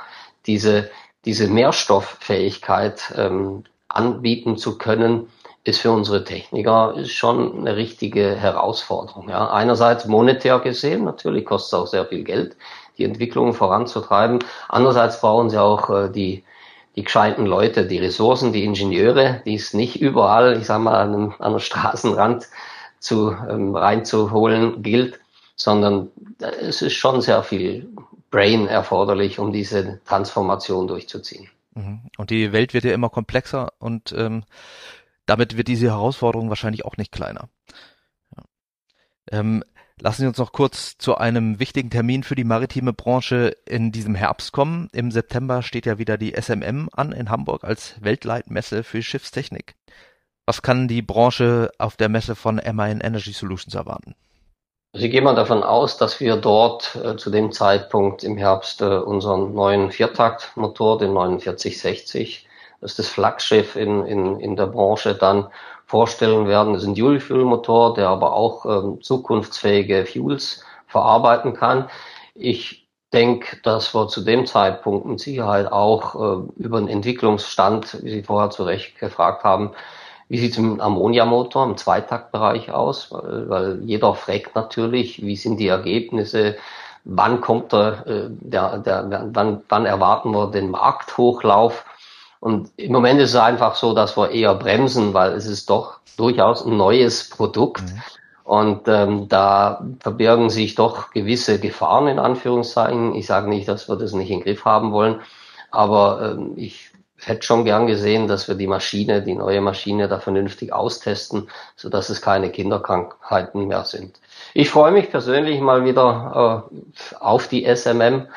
diese, 0.47 0.91
diese 1.25 1.49
Mehrstofffähigkeit 1.49 3.15
ähm, 3.17 3.65
anbieten 3.91 4.57
zu 4.57 4.79
können, 4.79 5.29
ist 5.65 5.81
für 5.81 5.91
unsere 5.91 6.25
Techniker 6.25 6.95
schon 7.05 7.59
eine 7.59 7.77
richtige 7.77 8.35
Herausforderung. 8.35 9.29
Ja. 9.29 9.51
Einerseits 9.51 10.07
monetär 10.07 10.59
gesehen, 10.61 11.05
natürlich 11.05 11.45
kostet 11.45 11.69
es 11.69 11.75
auch 11.75 11.87
sehr 11.87 12.07
viel 12.07 12.25
Geld, 12.25 12.57
die 12.97 13.05
Entwicklung 13.05 13.53
voranzutreiben. 13.53 14.39
Andererseits 14.69 15.21
brauchen 15.21 15.51
sie 15.51 15.61
auch 15.61 15.91
äh, 15.91 16.11
die, 16.11 16.45
die 16.97 17.05
gescheiten 17.05 17.45
Leute, 17.47 17.87
die 17.87 17.99
Ressourcen, 17.99 18.53
die 18.53 18.65
Ingenieure, 18.65 19.43
die 19.45 19.55
es 19.55 19.75
nicht 19.75 20.01
überall, 20.01 20.57
ich 20.59 20.67
sag 20.67 20.81
mal, 20.81 20.95
an 20.95 21.15
einem, 21.15 21.35
an 21.39 21.51
einem 21.53 21.59
Straßenrand 21.59 22.49
zu, 22.99 23.37
ähm, 23.49 23.75
reinzuholen 23.77 24.83
gilt, 24.83 25.21
sondern 25.57 26.11
äh, 26.41 26.47
es 26.47 26.81
ist 26.81 26.95
schon 26.95 27.21
sehr 27.21 27.43
viel 27.43 27.87
Brain 28.31 28.67
erforderlich, 28.67 29.39
um 29.39 29.53
diese 29.53 30.01
Transformation 30.07 30.87
durchzuziehen. 30.87 31.49
Mhm. 31.75 32.11
Und 32.17 32.31
die 32.31 32.53
Welt 32.53 32.75
wird 32.75 32.85
ja 32.85 32.93
immer 32.93 33.11
komplexer 33.11 33.73
und 33.79 34.13
ähm, 34.17 34.45
damit 35.27 35.57
wird 35.57 35.69
diese 35.69 35.89
Herausforderung 35.89 36.49
wahrscheinlich 36.49 36.85
auch 36.85 36.97
nicht 36.97 37.13
kleiner. 37.13 37.49
Ja. 38.37 38.43
Ähm, 39.31 39.65
lassen 40.01 40.23
Sie 40.23 40.29
uns 40.29 40.39
noch 40.39 40.53
kurz 40.53 40.99
zu 40.99 41.17
einem 41.17 41.61
wichtigen 41.61 41.91
Termin 41.91 42.23
für 42.23 42.35
die 42.35 42.45
maritime 42.45 42.93
Branche 42.93 43.57
in 43.67 43.93
diesem 43.93 44.15
Herbst 44.15 44.53
kommen. 44.53 44.89
Im 44.93 45.11
September 45.11 45.63
steht 45.63 45.87
ja 45.87 45.99
wieder 45.99 46.19
die 46.19 46.35
SMM 46.41 46.89
an 46.93 47.13
in 47.13 47.31
Hamburg 47.31 47.65
als 47.65 48.03
Weltleitmesse 48.03 48.83
für 48.83 49.03
Schiffstechnik. 49.03 49.77
Was 50.47 50.63
kann 50.63 50.89
die 50.89 51.03
Branche 51.03 51.71
auf 51.79 51.97
der 51.97 52.09
Messe 52.09 52.35
von 52.35 52.57
MAN 52.57 53.01
Energy 53.01 53.33
Solutions 53.33 53.75
erwarten? 53.75 54.17
Also 54.93 55.07
ich 55.07 55.13
gehe 55.13 55.23
mal 55.23 55.37
davon 55.37 55.63
aus, 55.63 55.99
dass 55.99 56.19
wir 56.19 56.37
dort 56.37 56.97
äh, 56.97 57.17
zu 57.17 57.31
dem 57.31 57.53
Zeitpunkt 57.53 58.25
im 58.25 58.37
Herbst 58.37 58.83
äh, 58.83 58.87
unseren 58.87 59.55
neuen 59.55 59.93
Viertaktmotor, 59.93 60.99
den 60.99 61.13
4960, 61.13 62.49
das 62.81 62.93
ist 62.93 62.99
das 62.99 63.09
Flaggschiff 63.09 63.77
in, 63.77 64.05
in, 64.07 64.41
in 64.41 64.57
der 64.57 64.67
Branche, 64.67 65.15
dann 65.15 65.47
vorstellen 65.87 66.49
werden. 66.49 66.73
Das 66.73 66.83
ist 66.83 66.89
ein 66.89 66.95
Dual-Fuel-Motor, 66.97 67.95
der 67.95 68.09
aber 68.09 68.33
auch 68.33 68.67
ähm, 68.67 69.01
zukunftsfähige 69.01 70.07
Fuels 70.07 70.65
verarbeiten 70.87 71.55
kann. 71.55 71.89
Ich 72.35 72.89
denke, 73.13 73.59
dass 73.63 73.95
wir 73.95 74.09
zu 74.09 74.23
dem 74.23 74.47
Zeitpunkt 74.47 75.07
mit 75.07 75.21
Sicherheit 75.21 75.71
auch 75.71 76.15
äh, 76.15 76.63
über 76.63 76.81
den 76.81 76.89
Entwicklungsstand, 76.89 78.03
wie 78.03 78.11
Sie 78.11 78.23
vorher 78.25 78.51
zu 78.51 78.65
Recht 78.65 78.99
gefragt 78.99 79.45
haben, 79.45 79.73
wie 80.31 80.39
sieht 80.39 80.53
es 80.53 80.59
im 80.59 80.81
Ammoniamotor 80.81 81.65
im 81.65 81.77
Zweitaktbereich 81.77 82.71
aus? 82.71 83.11
Weil, 83.11 83.51
weil 83.51 83.81
jeder 83.83 84.15
fragt 84.15 84.55
natürlich, 84.55 85.23
wie 85.23 85.35
sind 85.35 85.59
die 85.59 85.67
Ergebnisse? 85.67 86.57
Wann 87.05 87.41
kommt 87.41 87.73
der, 87.73 88.07
äh, 88.07 88.29
der, 88.31 88.79
der 88.79 89.27
wann, 89.35 89.63
wann 89.69 89.87
erwarten 89.87 90.31
wir 90.31 90.47
den 90.53 90.71
Markthochlauf? 90.71 91.85
Und 92.39 92.71
im 92.77 92.93
Moment 92.93 93.21
ist 93.21 93.31
es 93.31 93.37
einfach 93.37 93.75
so, 93.75 93.93
dass 93.93 94.17
wir 94.17 94.31
eher 94.31 94.55
bremsen, 94.55 95.15
weil 95.15 95.33
es 95.33 95.47
ist 95.47 95.69
doch 95.69 95.99
durchaus 96.17 96.65
ein 96.65 96.77
neues 96.77 97.29
Produkt. 97.29 97.83
Mhm. 97.83 98.03
Und 98.45 98.87
ähm, 98.87 99.29
da 99.29 99.85
verbirgen 99.99 100.49
sich 100.49 100.77
doch 100.77 101.11
gewisse 101.11 101.59
Gefahren 101.59 102.07
in 102.07 102.21
Anführungszeichen. 102.21 103.17
Ich 103.17 103.27
sage 103.27 103.49
nicht, 103.49 103.67
dass 103.67 103.89
wir 103.89 103.97
das 103.97 104.13
nicht 104.13 104.31
in 104.31 104.39
den 104.39 104.45
Griff 104.45 104.65
haben 104.65 104.93
wollen, 104.93 105.21
aber 105.73 106.35
ähm, 106.37 106.53
ich 106.55 106.90
hätte 107.29 107.43
schon 107.43 107.65
gern 107.65 107.87
gesehen, 107.87 108.29
dass 108.29 108.49
wir 108.49 108.55
die 108.55 108.67
Maschine, 108.67 109.23
die 109.23 109.35
neue 109.35 109.61
Maschine 109.61 110.09
da 110.09 110.21
vernünftig 110.21 110.73
austesten, 110.73 111.49
so 111.77 111.89
dass 111.89 112.09
es 112.09 112.23
keine 112.23 112.51
Kinderkrankheiten 112.51 113.67
mehr 113.67 113.85
sind. 113.85 114.21
Ich 114.55 114.71
freue 114.71 114.93
mich 114.93 115.11
persönlich 115.11 115.61
mal 115.61 115.85
wieder 115.85 116.67
äh, 116.73 117.15
auf 117.19 117.49
die 117.49 117.65
SMM. 117.65 118.29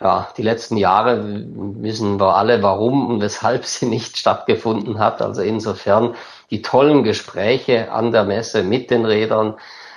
Ja, 0.00 0.28
die 0.36 0.42
letzten 0.42 0.76
Jahre 0.76 1.24
wissen 1.24 2.20
wir 2.20 2.36
alle, 2.36 2.62
warum 2.62 3.08
und 3.08 3.20
weshalb 3.20 3.64
sie 3.64 3.86
nicht 3.86 4.16
stattgefunden 4.18 4.98
hat. 4.98 5.22
Also 5.22 5.42
insofern 5.42 6.14
die 6.50 6.62
tollen 6.62 7.02
Gespräche 7.02 7.90
an 7.92 8.12
der 8.12 8.24
Messe 8.24 8.62
mit 8.62 8.90
den 8.90 9.06
Rädern, 9.06 9.54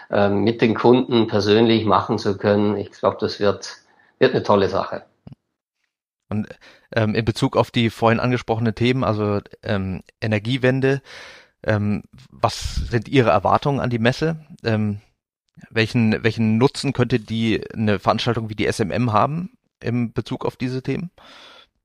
äh, 0.10 0.30
mit 0.30 0.62
den 0.62 0.76
Kunden 0.76 1.28
persönlich 1.28 1.86
machen 1.86 2.18
zu 2.18 2.38
können. 2.38 2.78
Ich 2.78 2.92
glaube, 2.92 3.18
das 3.20 3.40
wird, 3.40 3.78
wird 4.20 4.34
eine 4.34 4.44
tolle 4.44 4.70
Sache. 4.70 5.04
Und 6.30 6.48
ähm, 6.96 7.16
in 7.16 7.26
Bezug 7.26 7.56
auf 7.56 7.72
die 7.72 7.90
vorhin 7.90 8.20
angesprochenen 8.20 8.76
Themen, 8.76 9.04
also 9.04 9.40
ähm, 9.64 10.02
Energiewende, 10.22 11.02
ähm, 11.64 12.04
was 12.32 12.76
sind 12.76 13.08
Ihre 13.08 13.30
Erwartungen 13.30 13.80
an 13.80 13.90
die 13.90 14.00
Messe? 14.00 14.46
Ähm, 14.64 15.02
welchen, 15.70 16.24
welchen 16.24 16.58
Nutzen 16.58 16.94
könnte 16.94 17.20
die 17.20 17.62
eine 17.74 18.00
Veranstaltung 18.00 18.50
wie 18.50 18.56
die 18.56 18.72
SMM 18.72 19.12
haben 19.12 19.58
im 19.82 20.14
Bezug 20.14 20.46
auf 20.46 20.56
diese 20.56 20.82
Themen? 20.82 21.12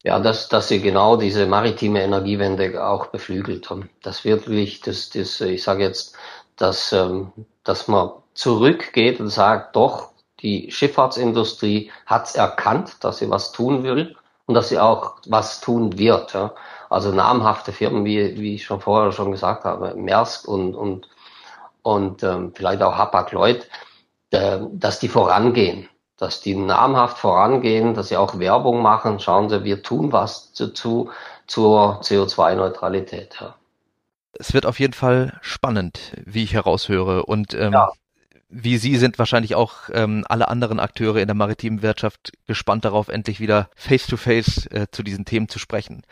Ja, 0.05 0.21
dass, 0.21 0.49
dass 0.49 0.69
sie 0.69 0.81
genau 0.81 1.17
diese 1.17 1.47
maritime 1.47 2.03
Energiewende 2.03 2.87
auch 2.87 3.07
beflügelt 3.07 3.71
haben. 3.71 3.89
Das 4.03 4.25
wirklich, 4.25 4.81
das, 4.83 5.11
das, 5.11 5.41
ich 5.41 5.63
sage 5.63 5.83
jetzt, 5.83 6.17
dass, 6.57 6.93
ähm, 6.93 7.33
dass 7.65 7.89
man 7.89 8.11
zurückgeht 8.35 9.19
und 9.19 9.31
sagt, 9.31 9.75
doch, 9.77 10.11
die 10.41 10.71
Schifffahrtsindustrie 10.71 11.91
hat 12.05 12.35
erkannt, 12.35 12.97
dass 13.01 13.19
sie 13.19 13.31
was 13.31 13.53
tun 13.53 13.83
will 13.83 14.15
und 14.47 14.55
dass 14.55 14.69
sie 14.69 14.79
auch 14.79 15.17
was 15.27 15.61
tun 15.61 15.99
wird. 15.99 16.35
Ja. 16.35 16.53
Also 16.91 17.13
namhafte 17.13 17.73
Firmen, 17.73 18.05
wie, 18.05 18.39
wie 18.39 18.55
ich 18.57 18.65
schon 18.65 18.81
vorher 18.81 19.13
schon 19.13 19.33
gesagt 19.33 19.65
habe, 19.65 19.95
Maersk 19.95 20.47
und, 20.47 20.75
und, 20.75 21.09
und 21.83 22.23
ähm, 22.23 22.53
vielleicht 22.55 22.83
auch 22.83 22.97
Hapag-Lloyd, 22.97 23.69
äh, 24.31 24.59
dass 24.73 25.01
die 25.01 25.09
vorangehen, 25.09 25.89
dass 26.19 26.41
die 26.41 26.55
namhaft 26.55 27.19
vorangehen, 27.19 27.95
dass 27.95 28.09
sie 28.09 28.17
auch 28.17 28.39
Werbung 28.39 28.83
machen. 28.83 29.19
Schauen 29.19 29.49
Sie, 29.49 29.65
wir 29.65 29.83
tun 29.83 30.13
was 30.13 30.53
dazu 30.53 31.11
zur 31.47 32.01
CO2-Neutralität. 32.03 33.37
Ja. 33.41 33.55
Es 34.35 34.53
wird 34.53 34.67
auf 34.67 34.81
jeden 34.81 34.95
Fall 34.95 35.39
spannend, 35.43 36.13
wie 36.25 36.45
ich 36.45 36.55
heraushöre. 36.55 37.25
Und 37.25 37.55
ähm, 37.55 37.73
ja 37.73 37.91
wie 38.55 38.79
Sie 38.79 38.97
sind 38.97 39.19
wahrscheinlich 39.19 39.57
auch 39.57 39.91
ähm, 39.93 40.25
alle 40.29 40.49
anderen 40.49 40.79
Akteure 40.79 41.17
in 41.17 41.27
der 41.27 41.35
maritimen 41.35 41.83
Wirtschaft 41.83 42.33
gespannt 42.47 42.85
darauf, 42.85 43.09
endlich 43.09 43.41
wieder 43.41 43.69
face-to-face 43.75 44.69
-face, 44.69 44.83
äh, 44.83 44.87
zu 44.91 45.03
diesen 45.03 45.25
Themen 45.25 45.49
zu 45.49 45.59
sprechen. 45.59 46.03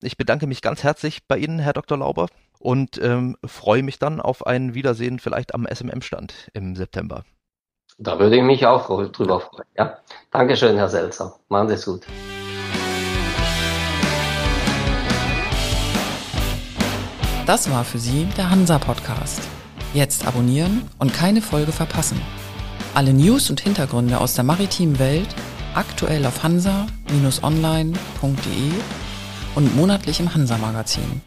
Ich 0.00 0.16
bedanke 0.16 0.46
mich 0.46 0.62
ganz 0.62 0.82
herzlich 0.82 1.26
bei 1.26 1.36
Ihnen, 1.36 1.58
Herr 1.58 1.74
Dr. 1.74 1.98
Lauber, 1.98 2.28
und 2.58 2.98
ähm, 3.02 3.36
freue 3.44 3.82
mich 3.82 3.98
dann 3.98 4.20
auf 4.20 4.46
ein 4.46 4.74
Wiedersehen 4.74 5.18
vielleicht 5.18 5.54
am 5.54 5.66
SMM-Stand 5.66 6.48
im 6.54 6.74
September. 6.74 7.24
Da 7.98 8.18
würde 8.18 8.36
ich 8.36 8.42
mich 8.42 8.64
auch 8.64 8.86
drüber 9.10 9.40
freuen. 9.40 9.66
Ja. 9.76 9.98
Dankeschön, 10.30 10.76
Herr 10.76 10.88
Selzer. 10.88 11.38
Machen 11.48 11.68
Sie 11.68 11.74
es 11.74 11.84
gut. 11.84 12.06
Das 17.46 17.70
war 17.70 17.84
für 17.84 17.98
Sie 17.98 18.26
der 18.36 18.50
Hansa-Podcast. 18.50 19.57
Jetzt 19.98 20.24
abonnieren 20.28 20.82
und 21.00 21.12
keine 21.12 21.42
Folge 21.42 21.72
verpassen. 21.72 22.20
Alle 22.94 23.12
News 23.12 23.50
und 23.50 23.58
Hintergründe 23.60 24.20
aus 24.20 24.34
der 24.34 24.44
maritimen 24.44 25.00
Welt 25.00 25.26
aktuell 25.74 26.24
auf 26.24 26.44
hansa-online.de 26.44 27.96
und 29.56 29.74
monatlich 29.74 30.20
im 30.20 30.32
Hansa-Magazin. 30.32 31.20